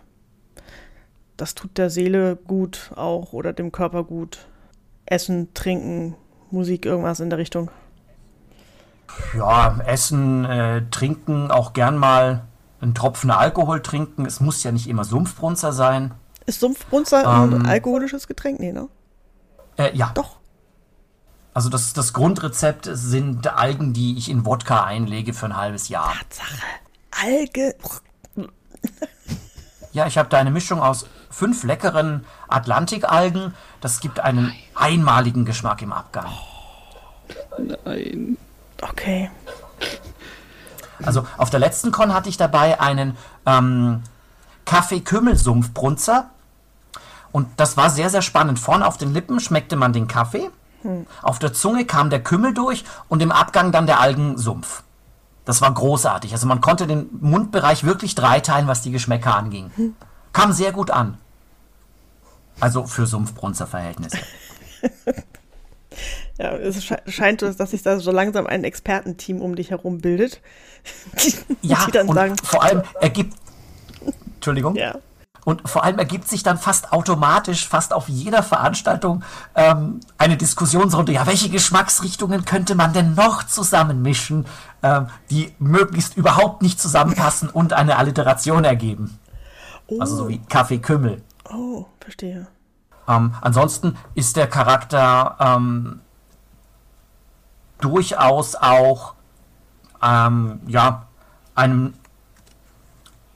[1.37, 4.47] das tut der Seele gut auch oder dem Körper gut?
[5.05, 6.17] Essen, trinken,
[6.51, 7.71] Musik, irgendwas in der Richtung?
[9.37, 12.47] Ja, essen, äh, trinken, auch gern mal
[12.81, 14.25] einen Tropfen Alkohol trinken.
[14.25, 16.15] Es muss ja nicht immer Sumpfbrunzer sein.
[16.47, 18.61] Ist Sumpfbrunzer ähm, ein alkoholisches Getränk?
[18.61, 18.89] Nee, ne?
[19.77, 20.13] Äh, ja.
[20.15, 20.37] Doch.
[21.53, 26.13] Also das, das Grundrezept sind Algen, die ich in Wodka einlege für ein halbes Jahr.
[26.13, 26.63] Tatsache.
[27.25, 27.75] Alge.
[29.93, 33.55] ja, ich habe da eine Mischung aus fünf leckeren Atlantikalgen.
[33.81, 36.31] Das gibt einen einmaligen Geschmack im Abgang.
[37.59, 38.37] Nein.
[38.83, 39.31] Okay.
[41.05, 43.17] Also auf der letzten Con hatte ich dabei einen
[43.47, 44.03] ähm,
[44.65, 46.31] Kaffee-Kümmelsumpfbrunzer.
[47.37, 48.59] Und das war sehr, sehr spannend.
[48.59, 50.49] Vorne auf den Lippen schmeckte man den Kaffee.
[50.81, 51.07] Hm.
[51.21, 54.83] Auf der Zunge kam der Kümmel durch und im Abgang dann der Algensumpf.
[55.45, 56.33] Das war großartig.
[56.33, 59.71] Also man konnte den Mundbereich wirklich dreiteilen, was die Geschmäcker anging.
[59.77, 59.95] Hm.
[60.33, 61.19] Kam sehr gut an.
[62.59, 64.17] Also für Sumpfbrunzer-Verhältnisse.
[66.39, 70.43] Ja, es scheint, dass sich da so langsam ein Expertenteam um dich herum bildet.
[71.25, 73.35] Die, ja, die dann und sagen, vor allem ergibt.
[74.35, 74.75] Entschuldigung.
[74.77, 74.97] Ja.
[75.47, 79.23] Und vor allem ergibt sich dann fast automatisch, fast auf jeder Veranstaltung,
[79.55, 81.13] ähm, eine Diskussionsrunde.
[81.13, 84.45] Ja, welche Geschmacksrichtungen könnte man denn noch zusammenmischen,
[84.83, 89.21] ähm, die möglichst überhaupt nicht zusammenpassen und eine Alliteration ergeben?
[89.87, 90.01] Oh.
[90.01, 91.23] Also so wie Kaffee-Kümmel.
[91.49, 92.49] Oh, verstehe.
[93.07, 96.01] Ähm, ansonsten ist der Charakter ähm,
[97.81, 99.15] durchaus auch
[100.03, 101.07] ähm, ja,
[101.55, 101.95] einem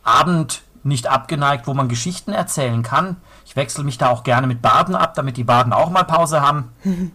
[0.02, 3.16] Abend nicht abgeneigt, wo man Geschichten erzählen kann.
[3.44, 6.40] Ich wechsle mich da auch gerne mit Baden ab, damit die Baden auch mal Pause
[6.40, 6.72] haben.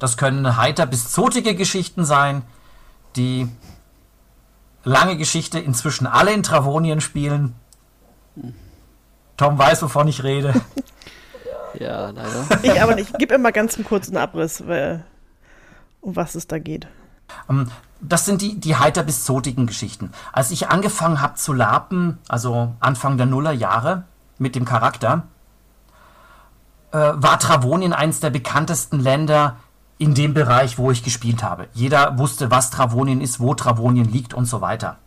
[0.00, 2.42] Das können heiter bis zotige Geschichten sein,
[3.16, 3.48] die
[4.84, 7.56] lange Geschichte inzwischen alle in Travonien spielen.
[9.36, 10.54] Tom weiß, wovon ich rede.
[11.74, 12.46] Ja, leider.
[12.62, 13.12] Ich aber nicht.
[13.18, 15.04] Gib immer ganz einen kurzen Abriss, weil
[16.00, 16.88] um was es da geht.
[18.00, 20.12] Das sind die, die heiter bis zotigen Geschichten.
[20.32, 24.04] Als ich angefangen habe zu lapen, also Anfang der Nullerjahre
[24.38, 25.24] mit dem Charakter,
[26.92, 29.56] äh, war Travonien eines der bekanntesten Länder
[29.98, 31.68] in dem Bereich, wo ich gespielt habe.
[31.74, 34.98] Jeder wusste, was Travonien ist, wo Travonien liegt und so weiter.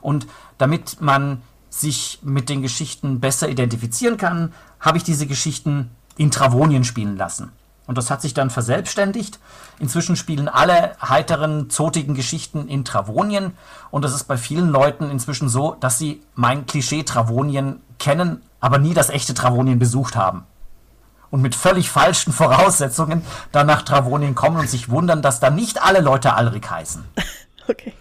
[0.00, 0.26] Und
[0.58, 6.84] damit man sich mit den Geschichten besser identifizieren kann, habe ich diese Geschichten in Travonien
[6.84, 7.52] spielen lassen.
[7.86, 9.38] Und das hat sich dann verselbstständigt.
[9.78, 13.52] Inzwischen spielen alle heiteren, zotigen Geschichten in Travonien.
[13.90, 18.78] Und das ist bei vielen Leuten inzwischen so, dass sie mein Klischee Travonien kennen, aber
[18.78, 20.44] nie das echte Travonien besucht haben.
[21.30, 23.22] Und mit völlig falschen Voraussetzungen
[23.52, 27.04] dann nach Travonien kommen und sich wundern, dass da nicht alle Leute Alrik heißen.
[27.66, 27.94] Okay.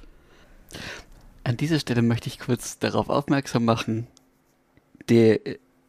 [1.46, 4.08] An dieser Stelle möchte ich kurz darauf aufmerksam machen,
[5.08, 5.40] der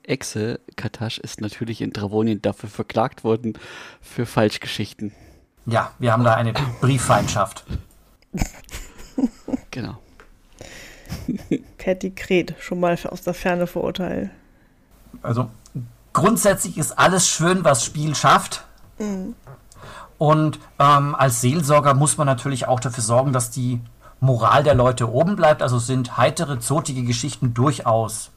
[0.04, 3.58] Exe Katasch ist natürlich in Travonien dafür verklagt worden
[4.00, 5.12] für Falschgeschichten.
[5.66, 7.64] Ja, wir haben da eine Brieffeindschaft.
[9.70, 9.98] Genau.
[11.78, 14.30] Catty Kret, schon mal aus der Ferne verurteilen.
[15.20, 15.50] Also
[16.12, 18.64] grundsätzlich ist alles schön, was Spiel schafft.
[18.98, 19.34] Mhm.
[20.16, 23.80] Und ähm, als Seelsorger muss man natürlich auch dafür sorgen, dass die
[24.20, 25.60] Moral der Leute oben bleibt.
[25.60, 28.30] Also sind heitere, zotige Geschichten durchaus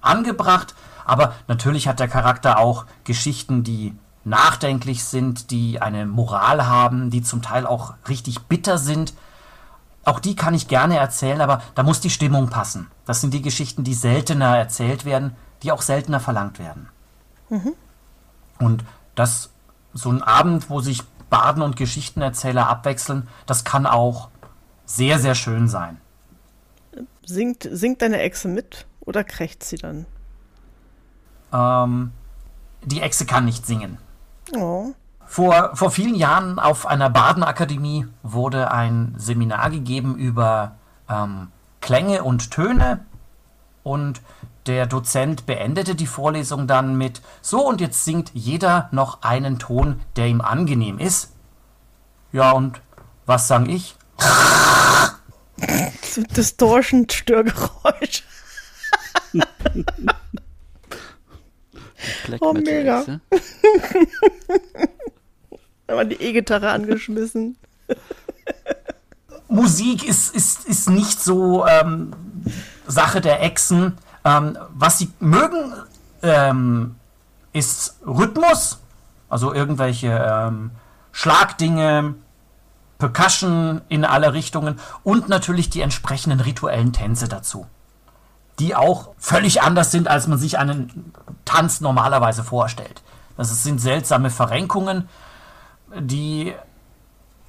[0.00, 0.74] angebracht.
[1.04, 3.94] Aber natürlich hat der Charakter auch Geschichten, die
[4.24, 9.14] nachdenklich sind, die eine Moral haben, die zum Teil auch richtig bitter sind.
[10.04, 12.90] Auch die kann ich gerne erzählen, aber da muss die Stimmung passen.
[13.06, 16.88] Das sind die Geschichten, die seltener erzählt werden, die auch seltener verlangt werden.
[17.48, 17.72] Mhm.
[18.58, 18.84] Und
[19.14, 19.50] das,
[19.92, 24.28] so ein Abend, wo sich Baden und Geschichtenerzähler abwechseln, das kann auch
[24.84, 26.00] sehr, sehr schön sein.
[27.24, 30.06] Singt, singt deine Echse mit oder krächt sie dann?
[31.52, 32.12] Ähm,
[32.84, 33.98] die Echse kann nicht singen.
[34.54, 34.92] Oh.
[35.26, 40.76] Vor, vor vielen Jahren auf einer Badenakademie wurde ein Seminar gegeben über
[41.08, 41.48] ähm,
[41.80, 43.04] Klänge und Töne.
[43.82, 44.20] Und
[44.66, 50.00] der Dozent beendete die Vorlesung dann mit So und jetzt singt jeder noch einen Ton,
[50.16, 51.32] der ihm angenehm ist.
[52.32, 52.80] Ja, und
[53.26, 53.96] was sang ich?
[56.36, 58.24] Distortion-Störgeräusch.
[62.40, 63.04] Oh, mega.
[65.86, 67.56] da war die E-Gitarre angeschmissen.
[69.48, 72.12] Musik ist, ist, ist nicht so ähm,
[72.86, 73.98] Sache der Echsen.
[74.24, 75.72] Ähm, was sie mögen,
[76.22, 76.96] ähm,
[77.52, 78.78] ist Rhythmus,
[79.28, 80.70] also irgendwelche ähm,
[81.12, 82.14] Schlagdinge,
[82.98, 87.66] Percussion in alle Richtungen und natürlich die entsprechenden rituellen Tänze dazu,
[88.60, 91.12] die auch völlig anders sind, als man sich einen
[91.44, 93.02] Tanz normalerweise vorstellt.
[93.36, 95.08] Das sind seltsame Verrenkungen,
[95.98, 96.54] die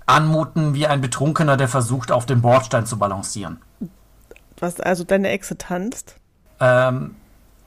[0.06, 3.62] anmuten wie ein Betrunkener, der versucht, auf dem Bordstein zu balancieren.
[4.60, 6.16] Was also deine Echse tanzt?
[6.60, 7.16] Ähm,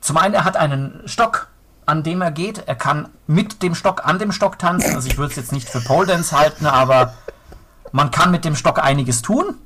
[0.00, 1.48] zum einen, er hat einen Stock,
[1.86, 2.66] an dem er geht.
[2.66, 4.94] Er kann mit dem Stock an dem Stock tanzen.
[4.94, 7.14] Also ich würde es jetzt nicht für Pole Dance halten, aber
[7.92, 9.56] man kann mit dem Stock einiges tun.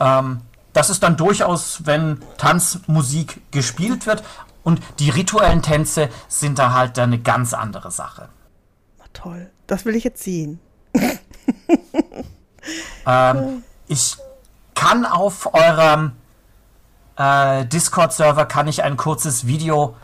[0.00, 0.40] Ähm,
[0.72, 4.22] das ist dann durchaus, wenn Tanzmusik gespielt wird.
[4.62, 8.28] Und die rituellen Tänze sind da halt eine ganz andere Sache.
[8.98, 10.60] Na toll, das will ich jetzt sehen.
[13.06, 14.16] ähm, ich
[14.74, 16.12] kann auf eurem
[17.16, 19.96] äh, Discord-Server kann ich ein kurzes Video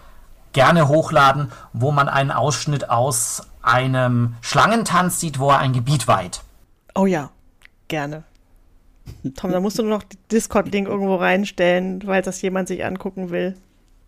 [0.52, 6.42] gerne hochladen, wo man einen Ausschnitt aus einem Schlangentanz sieht, wo er ein Gebiet weiht.
[6.94, 7.30] Oh ja,
[7.88, 8.24] gerne.
[9.36, 13.30] Tom, da musst du nur noch den Discord-Link irgendwo reinstellen, weil das jemand sich angucken
[13.30, 13.56] will.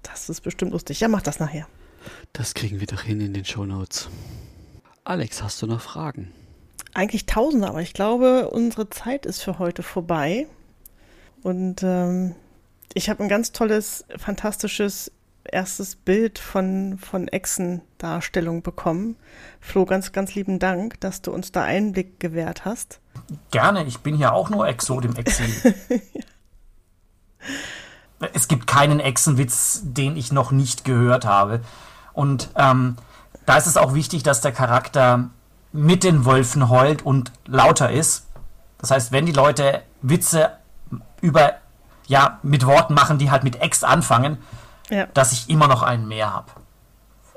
[0.02, 1.00] Das ist bestimmt lustig.
[1.00, 1.66] Ja, mach das nachher.
[2.32, 4.08] Das kriegen wir doch hin in den Show Notes.
[5.04, 6.32] Alex, hast du noch Fragen?
[6.94, 10.46] Eigentlich tausende, aber ich glaube, unsere Zeit ist für heute vorbei.
[11.42, 12.34] Und ähm,
[12.94, 15.12] ich habe ein ganz tolles, fantastisches
[15.44, 19.16] erstes Bild von, von Echsen-Darstellung bekommen.
[19.60, 23.00] Flo, ganz, ganz lieben Dank, dass du uns da Einblick gewährt hast.
[23.50, 25.74] Gerne, ich bin ja auch nur Exot im Exil.
[28.34, 31.60] Es gibt keinen Echsenwitz, den ich noch nicht gehört habe.
[32.12, 32.96] Und ähm,
[33.46, 35.30] da ist es auch wichtig, dass der Charakter
[35.72, 38.26] mit den Wölfen heult und lauter ist.
[38.78, 40.50] Das heißt, wenn die Leute Witze
[41.20, 41.52] über
[42.06, 44.38] ja, mit Worten machen, die halt mit Ex anfangen,
[44.88, 45.06] ja.
[45.14, 46.50] dass ich immer noch einen mehr habe.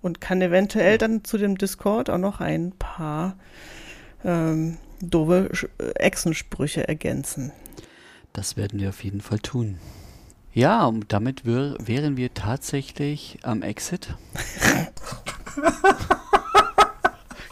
[0.01, 3.35] und kann eventuell dann zu dem Discord auch noch ein paar
[4.23, 7.51] ähm, doofe äh, Echsensprüche ergänzen.
[8.33, 9.77] Das werden wir auf jeden Fall tun.
[10.53, 14.15] Ja, und damit wär, wären wir tatsächlich am Exit.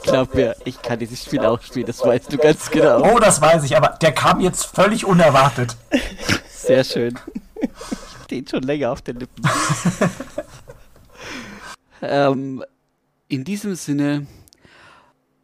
[0.04, 3.14] Glaub mir, ich kann dieses Spiel auch spielen, das weißt du ganz genau.
[3.14, 5.78] Oh, das weiß ich, aber der kam jetzt völlig unerwartet.
[6.50, 7.18] Sehr schön.
[7.62, 7.70] Ich
[8.18, 9.43] hab den schon länger auf den Lippen.
[12.02, 12.64] ähm,
[13.28, 14.28] in diesem Sinne,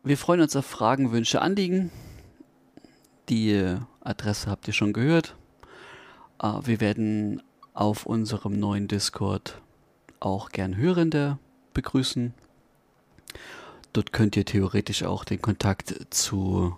[0.03, 1.91] wir freuen uns auf Fragen, Wünsche, Anliegen.
[3.30, 5.36] Die Adresse habt ihr schon gehört.
[6.41, 7.41] Uh, wir werden
[7.74, 9.62] auf unserem neuen Discord
[10.20, 11.39] auch gern Hörende
[11.74, 12.34] begrüßen.
[13.93, 16.76] Dort könnt ihr theoretisch auch den Kontakt zu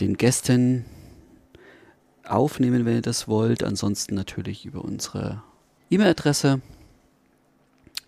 [0.00, 0.84] den Gästen
[2.24, 3.62] aufnehmen, wenn ihr das wollt.
[3.64, 5.42] Ansonsten natürlich über unsere
[5.90, 6.60] E-Mail-Adresse.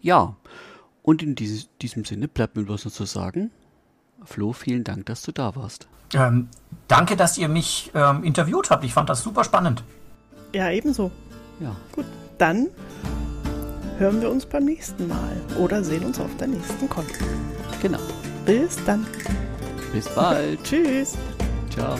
[0.03, 0.37] Ja,
[1.03, 3.51] und in dieses, diesem Sinne bleibt mir bloß noch zu sagen,
[4.25, 5.89] Flo, vielen Dank, dass du da warst.
[6.15, 6.49] Ähm,
[6.89, 8.85] danke, dass ihr mich ähm, interviewt habt.
[8.85, 9.83] Ich fand das super spannend.
[10.55, 11.11] Ja, ebenso.
[11.61, 11.75] Ja.
[11.93, 12.05] Gut,
[12.39, 12.69] dann
[13.99, 17.05] hören wir uns beim nächsten Mal oder sehen uns auf der nächsten Con.
[17.81, 18.01] Genau.
[18.45, 19.07] Bis dann.
[19.93, 20.63] Bis bald.
[20.65, 21.17] Tschüss.
[21.71, 21.97] Ciao.